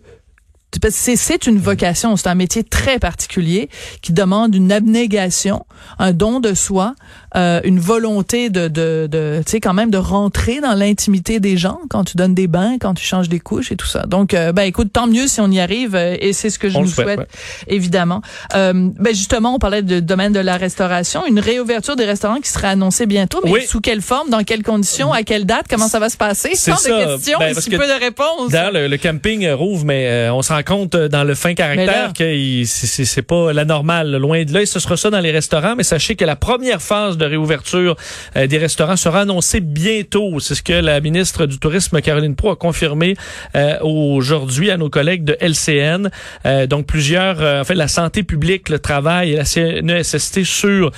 C'est, 0.89 1.17
c'est 1.17 1.48
une 1.48 1.60
vocation, 1.60 2.15
c'est 2.15 2.29
un 2.29 2.36
métier 2.36 2.63
très 2.63 2.98
particulier 2.98 3.69
qui 4.01 4.13
demande 4.13 4.55
une 4.55 4.71
abnégation, 4.71 5.65
un 6.00 6.13
don 6.13 6.39
de 6.39 6.53
soi, 6.53 6.95
euh, 7.36 7.62
une 7.64 7.80
volonté 7.80 8.50
de, 8.50 8.68
de, 8.68 9.08
de 9.10 9.42
tu 9.46 9.52
sais, 9.52 9.60
quand 9.60 9.74
même 9.74 9.90
de 9.92 9.98
rentrer 9.98 10.60
dans 10.60 10.74
l'intimité 10.74 11.40
des 11.40 11.58
gens 11.58 11.80
quand 11.90 12.04
tu 12.04 12.18
donnes 12.18 12.36
des 12.36 12.48
bains, 12.48 12.78
quand 12.80 12.94
tu 12.94 13.04
changes 13.06 13.30
des 13.30 13.40
couches 13.40 13.72
et 13.72 13.76
tout 13.76 13.88
ça. 13.88 14.04
Donc, 14.08 14.34
euh, 14.34 14.52
ben 14.52 14.64
écoute, 14.64 14.92
tant 14.92 15.08
mieux 15.08 15.28
si 15.28 15.40
on 15.42 15.50
y 15.50 15.60
arrive 15.60 15.96
euh, 15.96 16.16
et 16.20 16.34
c'est 16.34 16.50
ce 16.50 16.60
que 16.60 16.70
je 16.70 16.78
On 16.78 16.82
nous 16.82 16.88
souhaite, 16.88 17.06
souhaite, 17.08 17.20
ouais. 17.20 17.26
évidemment. 17.68 18.22
Euh, 18.56 18.74
ben 19.00 19.14
justement, 19.16 19.56
on 19.56 19.60
parlait 19.60 19.82
du 19.82 20.02
domaine 20.02 20.34
de 20.34 20.40
la 20.40 20.58
restauration, 20.58 21.26
une 21.26 21.40
réouverture 21.40 21.96
des 21.96 22.06
restaurants 22.06 22.40
qui 22.42 22.50
sera 22.50 22.70
annoncée 22.70 23.06
bientôt, 23.06 23.40
mais 23.44 23.52
Oui. 23.52 23.66
sous 23.68 23.82
quelle 23.82 24.02
forme, 24.02 24.30
dans 24.30 24.44
quelles 24.44 24.64
conditions, 24.64 25.14
à 25.14 25.24
quelle 25.24 25.46
date, 25.46 25.66
comment 25.70 25.88
ça 25.88 26.00
va 26.00 26.10
se 26.10 26.18
passer? 26.18 26.50
Tant 26.50 26.76
ça. 26.78 26.90
de 26.90 27.16
questions, 27.16 27.40
Ben, 27.40 27.54
si 27.56 27.70
que 27.70 27.78
peu 27.78 27.88
de 27.88 28.00
réponses. 28.00 28.50
D'ailleurs, 28.52 28.72
le, 28.72 28.88
le 28.88 28.98
camping 28.98 29.46
euh, 29.46 29.56
rouvre, 29.56 29.86
mais 29.86 30.30
on 30.32 30.42
se 30.42 30.52
rend 30.52 30.64
compte 30.64 30.96
dans 30.96 31.24
le 31.24 31.36
fin 31.36 31.54
caractère 31.54 32.14
que 32.14 32.64
c'est- 32.66 33.22
pas 33.22 33.54
la 33.54 33.66
normale. 33.66 34.18
Loin 34.18 34.44
de 34.44 34.54
là, 34.54 34.62
et 34.64 34.66
ce 34.66 34.80
sera 34.80 34.98
ça 34.98 35.10
dans 35.12 35.20
les 35.20 35.32
restaurants. 35.32 35.76
Mais 35.76 35.84
sachez 35.84 36.16
que 36.16 36.26
la 36.26 36.36
première 36.36 36.82
phase 36.82 37.18
de 37.18 37.21
réouverture 37.25 37.96
euh, 38.36 38.48
des 38.48 38.58
restaurants 38.58 38.96
sera 38.96 39.22
annoncée 39.22 39.60
bientôt. 39.60 40.40
C'est 40.40 40.56
ce 40.56 40.63
que 40.63 40.74
la 40.74 41.00
ministre 41.01 41.46
du 41.46 41.60
Tourisme, 41.60 42.01
Caroline 42.01 42.36
Pro, 42.36 42.51
a 42.51 42.56
confirmé 42.56 43.16
euh, 43.56 43.78
aujourd'hui 43.82 44.72
à 44.72 44.78
nos 44.78 44.90
collègues 44.90 45.24
de 45.24 45.38
LCN. 45.40 46.10
Euh, 46.46 46.68
donc, 46.68 46.86
plusieurs, 46.86 47.62
en 47.62 47.63
fait, 47.63 47.75
la 47.75 47.88
santé 47.88 48.24
publique, 48.24 48.70
le 48.70 48.80
travail 48.80 49.34
et 49.34 49.36
la 49.38 49.46
CNESST 49.46 50.44
sur 50.44 50.92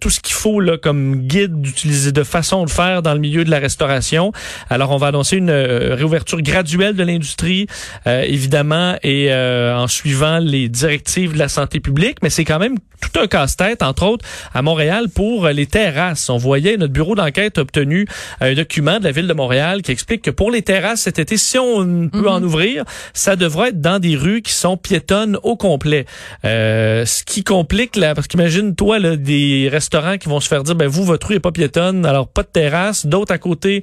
tout 0.00 0.10
ce 0.10 0.20
qu'il 0.20 0.34
faut 0.34 0.60
comme 0.82 1.16
guide 1.26 1.60
d'utiliser 1.60 2.12
de 2.12 2.22
façon 2.22 2.64
de 2.64 2.70
faire 2.70 3.02
dans 3.02 3.14
le 3.14 3.20
milieu 3.20 3.44
de 3.44 3.50
la 3.50 3.58
restauration. 3.58 4.32
Alors, 4.70 4.90
on 4.90 4.96
va 4.96 5.08
annoncer 5.08 5.36
une 5.36 5.50
réouverture 5.50 6.40
graduelle 6.42 6.94
de 6.94 7.02
l'industrie, 7.02 7.66
évidemment, 8.06 8.96
et 9.02 9.32
en 9.32 9.86
suivant 9.88 10.38
les 10.38 10.68
directives 10.68 11.32
de 11.32 11.38
la 11.38 11.48
santé 11.48 11.80
publique, 11.80 12.18
mais 12.22 12.30
c'est 12.30 12.44
quand 12.44 12.58
même 12.58 12.76
tout 13.02 13.20
un 13.20 13.26
casse-tête, 13.26 13.82
entre 13.82 14.04
autres, 14.04 14.24
à 14.54 14.62
Montréal 14.62 15.08
pour 15.12 15.46
les 15.52 15.66
terrasses. 15.66 16.28
On 16.30 16.36
voyait, 16.36 16.76
notre 16.76 16.92
bureau 16.92 17.14
d'enquête 17.14 17.58
a 17.58 17.62
obtenu 17.62 18.06
un 18.40 18.54
document 18.54 18.98
de 18.98 19.04
la 19.04 19.12
ville 19.12 19.26
de 19.26 19.34
Montréal 19.34 19.82
qui 19.82 19.92
explique 19.92 20.22
que 20.22 20.30
pour 20.30 20.50
les 20.50 20.62
terrasses 20.62 21.02
cet 21.02 21.18
été, 21.18 21.36
si 21.36 21.58
on 21.58 22.08
peut 22.08 22.28
en 22.28 22.42
ouvrir, 22.42 22.84
ça 23.14 23.36
devrait 23.36 23.70
être 23.70 23.80
dans 23.80 23.98
des 23.98 24.16
rues 24.16 24.42
qui 24.42 24.52
sont 24.52 24.76
piétonnes 24.76 25.38
au 25.42 25.56
complet. 25.56 26.06
Euh, 26.44 27.04
ce 27.04 27.24
qui 27.24 27.44
complique, 27.44 27.96
là, 27.96 28.14
parce 28.14 28.26
qu'imagine, 28.26 28.74
toi, 28.74 28.98
là, 28.98 29.16
des 29.16 29.68
restaurants 29.70 30.18
qui 30.18 30.28
vont 30.28 30.40
se 30.40 30.48
faire 30.48 30.62
dire, 30.62 30.74
ben 30.74 30.88
vous, 30.88 31.04
votre 31.04 31.28
rue 31.28 31.36
est 31.36 31.40
pas 31.40 31.52
piétonne, 31.52 32.06
alors 32.06 32.28
pas 32.28 32.42
de 32.42 32.48
terrasse, 32.48 33.06
d'autres 33.06 33.32
à 33.32 33.38
côté, 33.38 33.82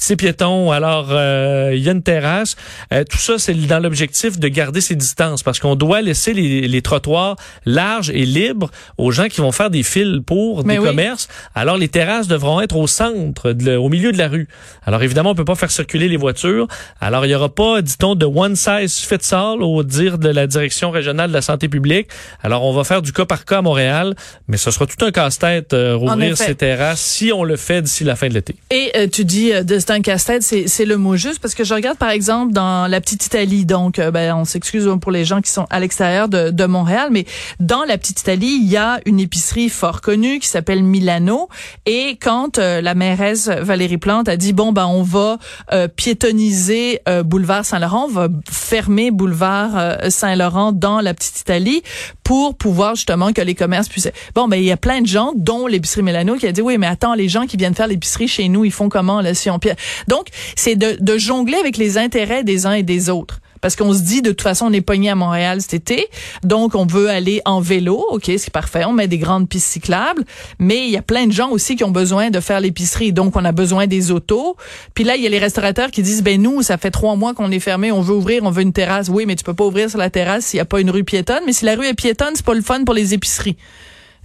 c'est 0.00 0.16
piéton, 0.16 0.70
alors 0.70 1.08
euh, 1.10 1.72
il 1.74 1.82
y 1.82 1.88
a 1.88 1.92
une 1.92 2.02
terrasse. 2.02 2.56
Euh, 2.92 3.04
tout 3.04 3.18
ça, 3.18 3.38
c'est 3.38 3.54
dans 3.54 3.78
l'objectif 3.78 4.38
de 4.38 4.48
garder 4.48 4.80
ces 4.80 4.94
distances, 4.94 5.42
parce 5.42 5.58
qu'on 5.58 5.76
doit 5.76 6.00
laisser 6.00 6.32
les, 6.32 6.66
les 6.66 6.82
trottoirs 6.82 7.36
larges 7.66 8.10
et 8.10 8.24
libres 8.24 8.70
aux 8.96 9.10
gens 9.10 9.28
qui 9.28 9.40
vont 9.40 9.52
faire 9.52 9.70
des 9.70 9.82
fils 9.82 10.20
pour 10.24 10.64
Mais 10.64 10.74
des 10.74 10.80
oui. 10.80 10.86
commerces. 10.86 11.28
Alors 11.54 11.76
les 11.76 11.88
terrasses 11.88 12.28
devront 12.28 12.60
être 12.60 12.76
au 12.76 12.86
centre, 12.86 13.52
de 13.52 13.76
au 13.76 13.88
milieu 13.88 14.12
de 14.12 14.18
la 14.18 14.28
rue. 14.28 14.48
Alors 14.84 15.02
évidemment, 15.02 15.30
on 15.30 15.34
peut 15.34 15.44
pas 15.44 15.54
faire 15.54 15.70
circuler 15.70 16.08
les 16.08 16.16
voitures. 16.16 16.66
Alors 17.00 17.26
il 17.26 17.30
y 17.30 17.34
aura 17.34 17.48
pas, 17.48 17.82
dit-on, 17.82 18.14
de 18.14 18.26
one 18.26 18.56
size 18.56 18.98
fits 18.98 19.34
all 19.34 19.62
au 19.62 19.82
dire 19.82 20.18
de 20.18 20.28
la 20.28 20.46
direction 20.46 20.90
régionale 20.90 21.28
de 21.28 21.34
la 21.34 21.42
santé 21.42 21.68
publique. 21.68 22.08
Alors 22.42 22.64
on 22.64 22.72
va 22.72 22.84
faire 22.84 23.02
du 23.02 23.12
cas 23.12 23.26
par 23.26 23.44
cas 23.44 23.58
à 23.58 23.62
Montréal, 23.62 24.14
mais 24.48 24.56
ce 24.56 24.70
sera 24.70 24.86
tout 24.86 25.04
un 25.04 25.10
casse-tête 25.10 25.74
euh, 25.74 25.94
rouvrir 25.94 26.36
ces 26.36 26.54
terrasses 26.54 27.00
si 27.00 27.32
on 27.32 27.44
le 27.44 27.56
fait 27.56 27.82
d'ici 27.82 28.04
la 28.04 28.16
fin 28.16 28.28
de 28.28 28.34
l'été. 28.34 28.56
Et 28.70 28.90
euh, 28.96 29.06
tu 29.06 29.24
dis 29.24 29.52
de 29.52 29.78
c'est 29.90 29.96
un 29.96 30.02
casse-tête, 30.02 30.44
c'est 30.44 30.84
le 30.84 30.96
mot 30.98 31.16
juste 31.16 31.40
parce 31.40 31.56
que 31.56 31.64
je 31.64 31.74
regarde 31.74 31.98
par 31.98 32.10
exemple 32.10 32.52
dans 32.52 32.88
la 32.88 33.00
petite 33.00 33.26
Italie, 33.26 33.66
donc 33.66 33.98
euh, 33.98 34.12
ben 34.12 34.36
on 34.36 34.44
s'excuse 34.44 34.88
pour 35.00 35.10
les 35.10 35.24
gens 35.24 35.40
qui 35.40 35.50
sont 35.50 35.66
à 35.68 35.80
l'extérieur 35.80 36.28
de, 36.28 36.50
de 36.50 36.64
Montréal, 36.64 37.08
mais 37.10 37.24
dans 37.58 37.82
la 37.82 37.98
petite 37.98 38.20
Italie, 38.20 38.60
il 38.62 38.68
y 38.70 38.76
a 38.76 39.00
une 39.04 39.18
épicerie 39.18 39.68
fort 39.68 40.00
connue 40.00 40.38
qui 40.38 40.46
s'appelle 40.46 40.84
Milano. 40.84 41.48
Et 41.86 42.16
quand 42.22 42.58
euh, 42.58 42.80
la 42.80 42.94
mairesse 42.94 43.48
Valérie 43.48 43.98
Plante 43.98 44.28
a 44.28 44.36
dit 44.36 44.52
bon 44.52 44.70
ben 44.70 44.86
on 44.86 45.02
va 45.02 45.38
euh, 45.72 45.88
piétoniser 45.88 47.00
euh, 47.08 47.24
boulevard 47.24 47.64
Saint-Laurent, 47.64 48.04
on 48.04 48.12
va 48.12 48.28
fermer 48.48 49.10
boulevard 49.10 49.72
euh, 49.76 50.08
Saint-Laurent 50.08 50.70
dans 50.70 51.00
la 51.00 51.14
petite 51.14 51.40
Italie 51.40 51.82
pour 52.22 52.56
pouvoir 52.56 52.94
justement 52.94 53.32
que 53.32 53.40
les 53.42 53.56
commerces 53.56 53.88
puissent 53.88 54.12
bon 54.36 54.46
ben 54.46 54.56
il 54.56 54.64
y 54.64 54.70
a 54.70 54.76
plein 54.76 55.00
de 55.00 55.08
gens 55.08 55.32
dont 55.34 55.66
l'épicerie 55.66 56.04
Milano 56.04 56.36
qui 56.36 56.46
a 56.46 56.52
dit 56.52 56.60
oui 56.60 56.78
mais 56.78 56.86
attends 56.86 57.14
les 57.14 57.28
gens 57.28 57.46
qui 57.46 57.56
viennent 57.56 57.74
faire 57.74 57.88
l'épicerie 57.88 58.28
chez 58.28 58.48
nous 58.48 58.64
ils 58.64 58.70
font 58.70 58.88
comment 58.88 59.20
là 59.20 59.34
si 59.34 59.50
on 59.50 59.58
pi- 59.58 59.70
donc 60.08 60.28
c'est 60.56 60.76
de, 60.76 60.96
de 61.00 61.18
jongler 61.18 61.56
avec 61.56 61.76
les 61.76 61.98
intérêts 61.98 62.44
des 62.44 62.66
uns 62.66 62.72
et 62.72 62.82
des 62.82 63.10
autres. 63.10 63.40
Parce 63.60 63.76
qu'on 63.76 63.92
se 63.92 64.00
dit 64.00 64.22
de 64.22 64.30
toute 64.30 64.42
façon 64.42 64.66
on 64.66 64.72
est 64.72 64.80
pogné 64.80 65.10
à 65.10 65.14
Montréal 65.14 65.60
cet 65.60 65.74
été, 65.74 66.08
donc 66.42 66.74
on 66.74 66.86
veut 66.86 67.10
aller 67.10 67.42
en 67.44 67.60
vélo, 67.60 68.06
ok 68.10 68.30
c'est 68.38 68.50
parfait, 68.50 68.84
on 68.86 68.92
met 68.92 69.08
des 69.08 69.18
grandes 69.18 69.48
pistes 69.48 69.68
cyclables, 69.68 70.24
mais 70.58 70.86
il 70.86 70.90
y 70.90 70.96
a 70.96 71.02
plein 71.02 71.26
de 71.26 71.32
gens 71.32 71.50
aussi 71.50 71.76
qui 71.76 71.84
ont 71.84 71.90
besoin 71.90 72.30
de 72.30 72.40
faire 72.40 72.60
l'épicerie, 72.60 73.12
donc 73.12 73.36
on 73.36 73.44
a 73.44 73.52
besoin 73.52 73.86
des 73.86 74.10
autos. 74.10 74.56
Puis 74.94 75.04
là 75.04 75.16
il 75.16 75.22
y 75.22 75.26
a 75.26 75.30
les 75.30 75.38
restaurateurs 75.38 75.90
qui 75.90 76.02
disent 76.02 76.22
ben 76.22 76.40
nous 76.40 76.62
ça 76.62 76.78
fait 76.78 76.90
trois 76.90 77.16
mois 77.16 77.34
qu'on 77.34 77.50
est 77.50 77.60
fermé, 77.60 77.92
on 77.92 78.00
veut 78.00 78.14
ouvrir, 78.14 78.42
on 78.44 78.50
veut 78.50 78.62
une 78.62 78.72
terrasse, 78.72 79.08
oui 79.08 79.26
mais 79.26 79.36
tu 79.36 79.44
peux 79.44 79.54
pas 79.54 79.64
ouvrir 79.64 79.90
sur 79.90 79.98
la 79.98 80.10
terrasse 80.10 80.46
s'il 80.46 80.58
y 80.58 80.60
a 80.60 80.64
pas 80.64 80.80
une 80.80 80.90
rue 80.90 81.04
piétonne, 81.04 81.42
mais 81.44 81.52
si 81.52 81.64
la 81.66 81.74
rue 81.74 81.86
est 81.86 81.94
piétonne 81.94 82.32
c'est 82.34 82.44
pas 82.44 82.54
le 82.54 82.62
fun 82.62 82.84
pour 82.84 82.94
les 82.94 83.12
épiceries. 83.12 83.56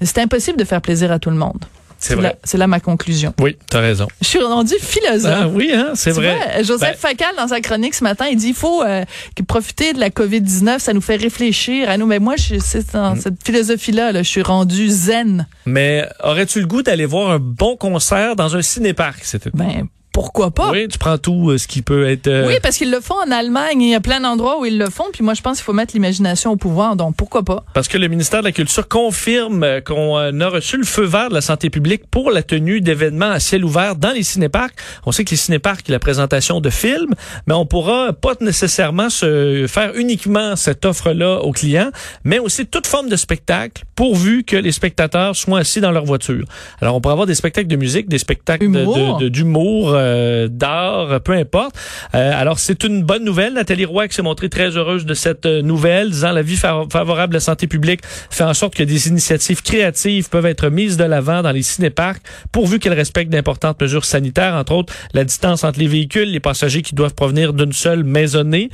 C'est 0.02 0.18
impossible 0.20 0.58
de 0.58 0.66
faire 0.66 0.82
plaisir 0.82 1.12
à 1.12 1.20
tout 1.20 1.30
le 1.30 1.38
monde. 1.38 1.66
C'est 2.00 2.16
là- 2.16 2.22
vrai. 2.22 2.38
C'est 2.44 2.58
là 2.58 2.68
ma 2.68 2.80
conclusion. 2.80 3.34
Oui, 3.40 3.58
t'as 3.70 3.80
raison. 3.82 4.08
Je 4.22 4.28
suis 4.28 4.40
rendu 4.42 4.74
philosophe. 4.80 5.32
Ah, 5.34 5.48
oui, 5.48 5.72
hein, 5.74 5.92
c'est 5.96 6.12
Tu 6.12 6.18
vrai. 6.18 6.36
vois, 6.36 6.64
Joseph 6.64 6.98
Facal, 7.00 7.36
dans 7.38 7.48
sa 7.48 7.62
chronique 7.62 7.96
ce 7.96 8.04
matin, 8.04 8.26
il 8.30 8.38
dit 8.38 8.50
il 8.50 8.54
faut 8.54 8.84
euh, 8.84 9.04
profiter 9.48 9.94
de 9.94 10.00
la 10.00 10.10
COVID-19, 10.10 10.80
ça 10.80 10.94
nous 10.94 11.02
fait 11.02 11.16
réfléchir 11.16 11.90
à 11.90 11.98
nous. 11.98 12.06
Mais 12.06 12.20
moi, 12.20 12.36
c'est 12.38 12.78
Mm. 12.80 12.94
dans 12.94 13.16
cette 13.16 13.44
philosophie-là, 13.44 14.12
là, 14.12 14.24
je 14.24 14.30
suis 14.30 14.42
rendu 14.42 14.90
zen. 14.90 15.48
Mais 15.66 16.08
aurais-tu 16.24 16.60
le 16.60 16.68
goût 16.68 16.82
d'aller 16.84 17.06
voir 17.06 17.32
un 17.32 17.40
bon 17.40 17.76
concert 17.78 18.36
dans 18.36 18.56
un 18.56 18.62
cinéparc 18.62 19.20
cet 19.24 19.48
été? 19.48 19.58
Ben, 19.58 19.88
pourquoi 20.16 20.50
pas? 20.52 20.72
Oui, 20.72 20.88
tu 20.88 20.98
prends 20.98 21.18
tout 21.18 21.50
euh, 21.50 21.58
ce 21.58 21.68
qui 21.68 21.82
peut 21.82 22.08
être... 22.08 22.28
euh, 22.28 22.48
Oui, 22.48 22.54
parce 22.64 22.78
qu'ils 22.78 22.90
le 22.90 23.02
font 23.02 23.16
en 23.28 23.32
Allemagne. 23.32 23.82
Il 23.82 23.90
y 23.90 23.96
a 23.96 24.00
plein 24.00 24.22
d'endroits 24.22 24.62
où 24.62 24.66
ils 24.66 24.78
le 24.78 24.90
font. 24.90 25.04
Puis 25.12 25.24
moi, 25.26 25.34
je 25.34 25.42
pense 25.42 25.58
qu'il 25.58 25.66
faut 25.66 25.74
mettre 25.74 25.94
l'imagination 25.94 26.52
au 26.52 26.56
pouvoir. 26.56 26.96
Donc, 26.96 27.18
pourquoi 27.18 27.44
pas? 27.44 27.66
Parce 27.74 27.90
que 27.90 27.98
le 27.98 28.08
ministère 28.08 28.40
de 28.40 28.46
la 28.46 28.54
Culture 28.54 28.88
confirme 28.88 29.64
euh, 29.64 29.82
qu'on 29.82 30.16
a 30.40 30.48
reçu 30.48 30.78
le 30.78 30.86
feu 30.86 31.04
vert 31.04 31.28
de 31.28 31.34
la 31.34 31.42
santé 31.42 31.70
publique 31.70 32.04
pour 32.10 32.32
la 32.32 32.44
tenue 32.44 32.80
d'événements 32.80 33.30
à 33.30 33.42
ciel 33.42 33.66
ouvert 33.66 33.98
dans 33.98 34.12
les 34.12 34.24
cinéparcs. 34.24 34.72
On 35.06 35.12
sait 35.12 35.26
que 35.26 35.32
les 35.32 35.36
cinéparcs, 35.36 35.82
il 35.86 35.90
y 35.90 35.92
a 35.92 35.96
la 35.96 36.00
présentation 36.00 36.62
de 36.62 36.70
films, 36.70 37.14
mais 37.46 37.54
on 37.54 37.66
pourra 37.66 38.14
pas 38.14 38.36
nécessairement 38.40 39.10
se 39.10 39.66
faire 39.68 39.92
uniquement 39.96 40.56
cette 40.56 40.86
offre-là 40.86 41.40
aux 41.42 41.52
clients, 41.52 41.92
mais 42.24 42.40
aussi 42.40 42.66
toute 42.66 42.88
forme 42.88 43.10
de 43.10 43.18
spectacle, 43.18 43.84
pourvu 43.96 44.46
que 44.46 44.56
les 44.56 44.72
spectateurs 44.72 45.36
soient 45.36 45.60
assis 45.60 45.82
dans 45.82 45.92
leur 45.92 46.06
voiture. 46.06 46.46
Alors, 46.80 46.96
on 46.96 47.02
pourra 47.02 47.12
avoir 47.12 47.28
des 47.28 47.36
spectacles 47.36 47.68
de 47.68 47.76
musique, 47.76 48.08
des 48.08 48.18
spectacles 48.18 48.72
de- 48.72 48.80
Humour. 48.80 49.18
de- 49.18 49.24
de- 49.26 49.30
d'humour, 49.30 49.94
euh, 50.06 50.36
euh, 50.36 50.48
d'art, 50.50 51.22
peu 51.22 51.34
importe. 51.34 51.76
Euh, 52.14 52.32
alors, 52.36 52.60
c'est 52.60 52.84
une 52.84 53.04
bonne 53.04 53.24
nouvelle. 53.24 53.54
Nathalie 53.54 53.86
Roy 53.86 54.08
qui 54.08 54.16
s'est 54.16 54.22
montrée 54.22 54.50
très 54.50 54.78
heureuse 54.78 55.06
de 55.06 55.14
cette 55.14 55.46
euh, 55.46 55.62
nouvelle, 55.62 56.12
disant 56.12 56.32
la 56.32 56.42
vie 56.42 56.56
favorable 56.56 57.34
de 57.34 57.38
la 57.38 57.42
santé 57.42 57.68
publique 57.68 58.02
fait 58.30 58.44
en 58.44 58.54
sorte 58.54 58.76
que 58.76 58.84
des 58.84 59.08
initiatives 59.08 59.62
créatives 59.62 60.30
peuvent 60.30 60.46
être 60.46 60.70
mises 60.70 60.98
de 60.98 61.04
l'avant 61.04 61.42
dans 61.42 61.52
les 61.52 61.62
cinéparcs, 61.62 62.22
pourvu 62.52 62.80
qu'elles 62.80 62.94
respectent 62.94 63.32
d'importantes 63.32 63.82
mesures 63.82 64.06
sanitaires, 64.06 64.56
entre 64.56 64.74
autres 64.74 64.94
la 65.14 65.24
distance 65.24 65.64
entre 65.64 65.80
les 65.80 65.88
véhicules, 65.88 66.32
les 66.32 66.40
passagers 66.40 66.82
qui 66.82 66.96
doivent 66.96 67.14
provenir 67.14 67.54
d'une 67.54 67.74
seule 67.74 68.04
maisonnée, 68.04 68.70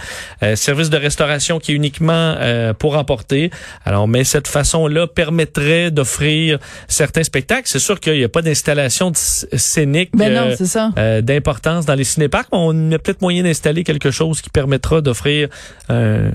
service 0.55 0.89
de 0.89 0.97
restauration 0.97 1.59
qui 1.59 1.71
est 1.71 1.75
uniquement 1.75 2.35
pour 2.79 2.97
emporter. 2.97 3.51
Alors, 3.85 4.07
mais 4.07 4.23
cette 4.23 4.47
façon-là 4.47 5.07
permettrait 5.07 5.91
d'offrir 5.91 6.59
certains 6.87 7.23
spectacles. 7.23 7.63
C'est 7.65 7.79
sûr 7.79 7.99
qu'il 7.99 8.13
n'y 8.13 8.23
a 8.23 8.29
pas 8.29 8.41
d'installation 8.41 9.11
scénique 9.15 10.11
ben 10.13 10.33
non, 10.33 10.51
euh, 10.51 10.91
euh, 10.97 11.20
d'importance 11.21 11.85
dans 11.85 11.95
les 11.95 12.03
cinéparcs. 12.03 12.47
On 12.51 12.91
a 12.91 12.99
peut-être 12.99 13.21
moyen 13.21 13.43
d'installer 13.43 13.83
quelque 13.83 14.11
chose 14.11 14.41
qui 14.41 14.49
permettra 14.49 15.01
d'offrir 15.01 15.49
un 15.89 16.31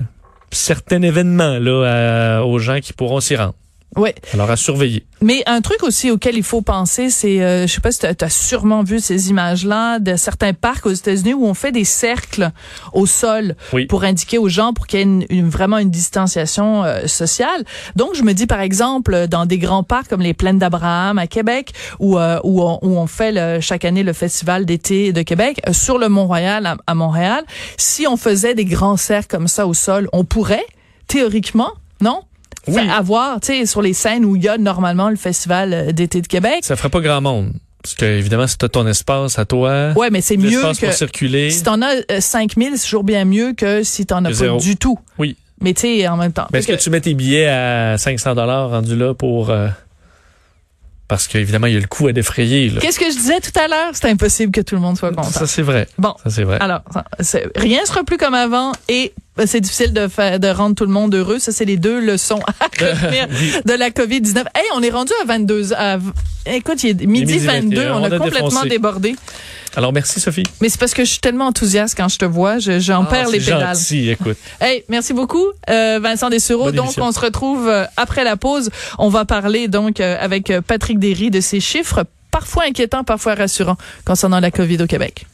certain 0.51 1.01
événement 1.01 1.59
là, 1.59 2.43
aux 2.43 2.59
gens 2.59 2.79
qui 2.79 2.93
pourront 2.93 3.19
s'y 3.19 3.35
rendre. 3.35 3.55
Oui. 3.95 4.09
Alors 4.33 4.51
à 4.51 4.57
surveiller. 4.57 5.05
Mais 5.21 5.41
un 5.47 5.61
truc 5.61 5.81
aussi 5.81 6.11
auquel 6.11 6.35
il 6.35 6.43
faut 6.43 6.61
penser, 6.61 7.09
c'est, 7.09 7.41
euh, 7.41 7.65
je 7.65 7.73
sais 7.73 7.81
pas 7.81 7.91
si 7.91 7.99
tu 7.99 8.05
as, 8.05 8.29
sûrement 8.29 8.83
vu 8.83 8.99
ces 8.99 9.29
images-là 9.29 9.99
de 9.99 10.15
certains 10.17 10.53
parcs 10.53 10.85
aux 10.85 10.91
États-Unis 10.91 11.33
où 11.33 11.45
on 11.45 11.53
fait 11.53 11.71
des 11.71 11.85
cercles 11.85 12.51
au 12.93 13.05
sol 13.05 13.55
pour 13.89 14.03
indiquer 14.03 14.37
aux 14.37 14.49
gens 14.49 14.73
pour 14.73 14.85
qu'il 14.85 14.99
y 14.99 15.01
ait 15.01 15.25
une, 15.29 15.49
vraiment 15.49 15.77
une 15.79 15.89
distanciation 15.89 16.83
euh, 16.83 17.07
sociale. 17.07 17.63
Donc 17.95 18.13
je 18.13 18.23
me 18.23 18.33
dis 18.33 18.45
par 18.45 18.59
exemple 18.59 19.27
dans 19.27 19.45
des 19.45 19.57
grands 19.57 19.83
parcs 19.83 20.09
comme 20.09 20.21
les 20.21 20.33
Plaines 20.33 20.59
d'Abraham 20.59 21.17
à 21.17 21.25
Québec 21.25 21.71
où 21.99 22.19
euh, 22.19 22.39
où, 22.43 22.61
on, 22.61 22.79
où, 22.81 22.97
on, 22.97 23.07
fait 23.07 23.31
le, 23.31 23.61
chaque 23.61 23.85
année 23.85 24.03
le 24.03 24.13
festival 24.13 24.65
d'été 24.65 25.13
de 25.13 25.21
Québec 25.21 25.61
euh, 25.67 25.73
sur 25.73 25.97
le 25.97 26.09
Mont-Royal 26.09 26.75
à 26.85 26.95
Montréal, 26.95 27.43
si 27.77 28.05
on 28.05 28.17
faisait 28.17 28.53
des 28.53 28.65
grands 28.65 28.97
cercles 28.97 29.27
comme 29.29 29.47
ça 29.47 29.65
au 29.65 29.73
sol, 29.73 30.09
on 30.13 30.23
pourrait 30.23 30.65
théoriquement, 31.07 31.71
non? 32.01 32.21
Oui. 32.67 32.89
avoir, 32.89 33.39
tu 33.39 33.47
sais, 33.47 33.65
sur 33.65 33.81
les 33.81 33.93
scènes 33.93 34.25
où 34.25 34.35
il 34.35 34.43
y 34.43 34.47
a 34.47 34.57
normalement 34.57 35.09
le 35.09 35.15
festival 35.15 35.73
euh, 35.73 35.91
d'été 35.91 36.21
de 36.21 36.27
Québec. 36.27 36.59
Ça 36.61 36.75
ferait 36.75 36.89
pas 36.89 37.01
grand 37.01 37.21
monde. 37.21 37.53
Parce 37.81 37.95
que, 37.95 38.05
évidemment, 38.05 38.47
si 38.47 38.57
t'as 38.57 38.67
ton 38.67 38.85
espace 38.87 39.39
à 39.39 39.45
toi. 39.45 39.93
Ouais, 39.95 40.09
mais 40.09 40.21
c'est 40.21 40.37
mieux 40.37 40.61
que. 40.61 40.85
pour 40.85 40.93
circuler. 40.93 41.51
Si 41.51 41.63
t'en 41.63 41.81
as 41.81 42.19
5000, 42.19 42.67
euh, 42.67 42.71
c'est 42.75 42.83
toujours 42.83 43.03
bien 43.03 43.23
mieux 43.23 43.53
que 43.53 43.83
si 43.83 44.05
t'en 44.05 44.25
as 44.25 44.31
pas 44.31 44.57
du 44.57 44.75
tout. 44.75 44.99
Oui. 45.17 45.37
Mais 45.61 45.73
tu 45.73 45.81
sais, 45.81 46.07
en 46.07 46.17
même 46.17 46.33
temps. 46.33 46.47
Est-ce 46.53 46.67
que, 46.67 46.73
tu 46.73 46.89
mets 46.89 47.01
tes 47.01 47.13
billets 47.13 47.47
à 47.47 47.97
500 47.97 48.35
dollars 48.35 48.69
rendu 48.69 48.95
là 48.95 49.13
pour, 49.13 49.49
euh, 49.49 49.69
parce 51.07 51.27
qu'évidemment, 51.27 51.67
il 51.67 51.73
y 51.73 51.77
a 51.77 51.79
le 51.79 51.87
coût 51.87 52.07
à 52.07 52.13
défrayer. 52.13 52.71
Qu'est-ce 52.81 52.99
que 52.99 53.09
je 53.09 53.17
disais 53.17 53.39
tout 53.39 53.57
à 53.57 53.67
l'heure? 53.67 53.91
C'est 53.93 54.09
impossible 54.09 54.51
que 54.51 54.61
tout 54.61 54.75
le 54.75 54.81
monde 54.81 54.97
soit 54.97 55.09
content. 55.09 55.23
Ça, 55.23 55.47
c'est 55.47 55.61
vrai. 55.61 55.87
Bon. 55.97 56.13
Ça, 56.23 56.29
c'est 56.29 56.43
vrai. 56.43 56.57
Alors, 56.59 56.81
rien 57.55 57.85
sera 57.85 58.03
plus 58.03 58.17
comme 58.17 58.33
avant 58.33 58.73
et 58.89 59.13
c'est 59.45 59.61
difficile 59.61 59.93
de, 59.93 60.07
faire, 60.07 60.39
de 60.39 60.47
rendre 60.47 60.75
tout 60.75 60.85
le 60.85 60.91
monde 60.91 61.13
heureux. 61.13 61.39
Ça, 61.39 61.51
c'est 61.51 61.65
les 61.65 61.77
deux 61.77 61.99
leçons 61.99 62.39
à 62.47 62.65
retenir 62.85 63.27
de 63.65 63.73
la 63.73 63.89
COVID-19. 63.89 64.37
Hey, 64.55 64.65
on 64.75 64.81
est 64.81 64.89
rendu 64.89 65.11
à 65.21 65.25
22 65.25 65.73
à, 65.73 65.97
Écoute, 66.45 66.83
il 66.83 67.01
est 67.01 67.05
midi, 67.05 67.39
22. 67.39 67.89
On, 67.91 68.03
a, 68.03 68.17
complètement 68.17 68.63
débordé. 68.65 69.15
Alors, 69.75 69.93
merci, 69.93 70.19
Sophie. 70.19 70.43
Mais 70.61 70.69
c'est 70.69 70.79
parce 70.79 70.93
que 70.93 71.03
je 71.03 71.11
suis 71.11 71.19
tellement 71.19 71.47
enthousiaste 71.47 71.95
quand 71.95 72.07
je 72.07 72.17
te 72.17 72.25
vois. 72.25 72.57
J'en 72.59 73.03
ah, 73.03 73.07
perds 73.07 73.29
les 73.29 73.39
pédales. 73.39 73.75
Gentil, 73.75 74.09
écoute. 74.09 74.37
Hey, 74.61 74.83
merci 74.89 75.13
beaucoup, 75.13 75.45
euh, 75.69 75.99
Vincent 76.01 76.29
Dessureau. 76.29 76.71
donc, 76.71 76.93
on 76.97 77.11
se 77.11 77.19
retrouve 77.19 77.67
euh, 77.67 77.85
après 77.95 78.23
la 78.23 78.37
pause. 78.37 78.69
On 78.97 79.09
va 79.09 79.25
parler 79.25 79.67
donc 79.67 79.99
euh, 79.99 80.17
avec 80.19 80.51
Patrick 80.65 80.99
Derry 80.99 81.29
de 81.29 81.41
ces 81.41 81.59
chiffres 81.59 82.05
parfois 82.31 82.63
inquiétants, 82.63 83.03
parfois 83.03 83.35
rassurants 83.35 83.77
concernant 84.05 84.39
la 84.39 84.51
COVID 84.51 84.81
au 84.81 84.87
Québec. 84.87 85.25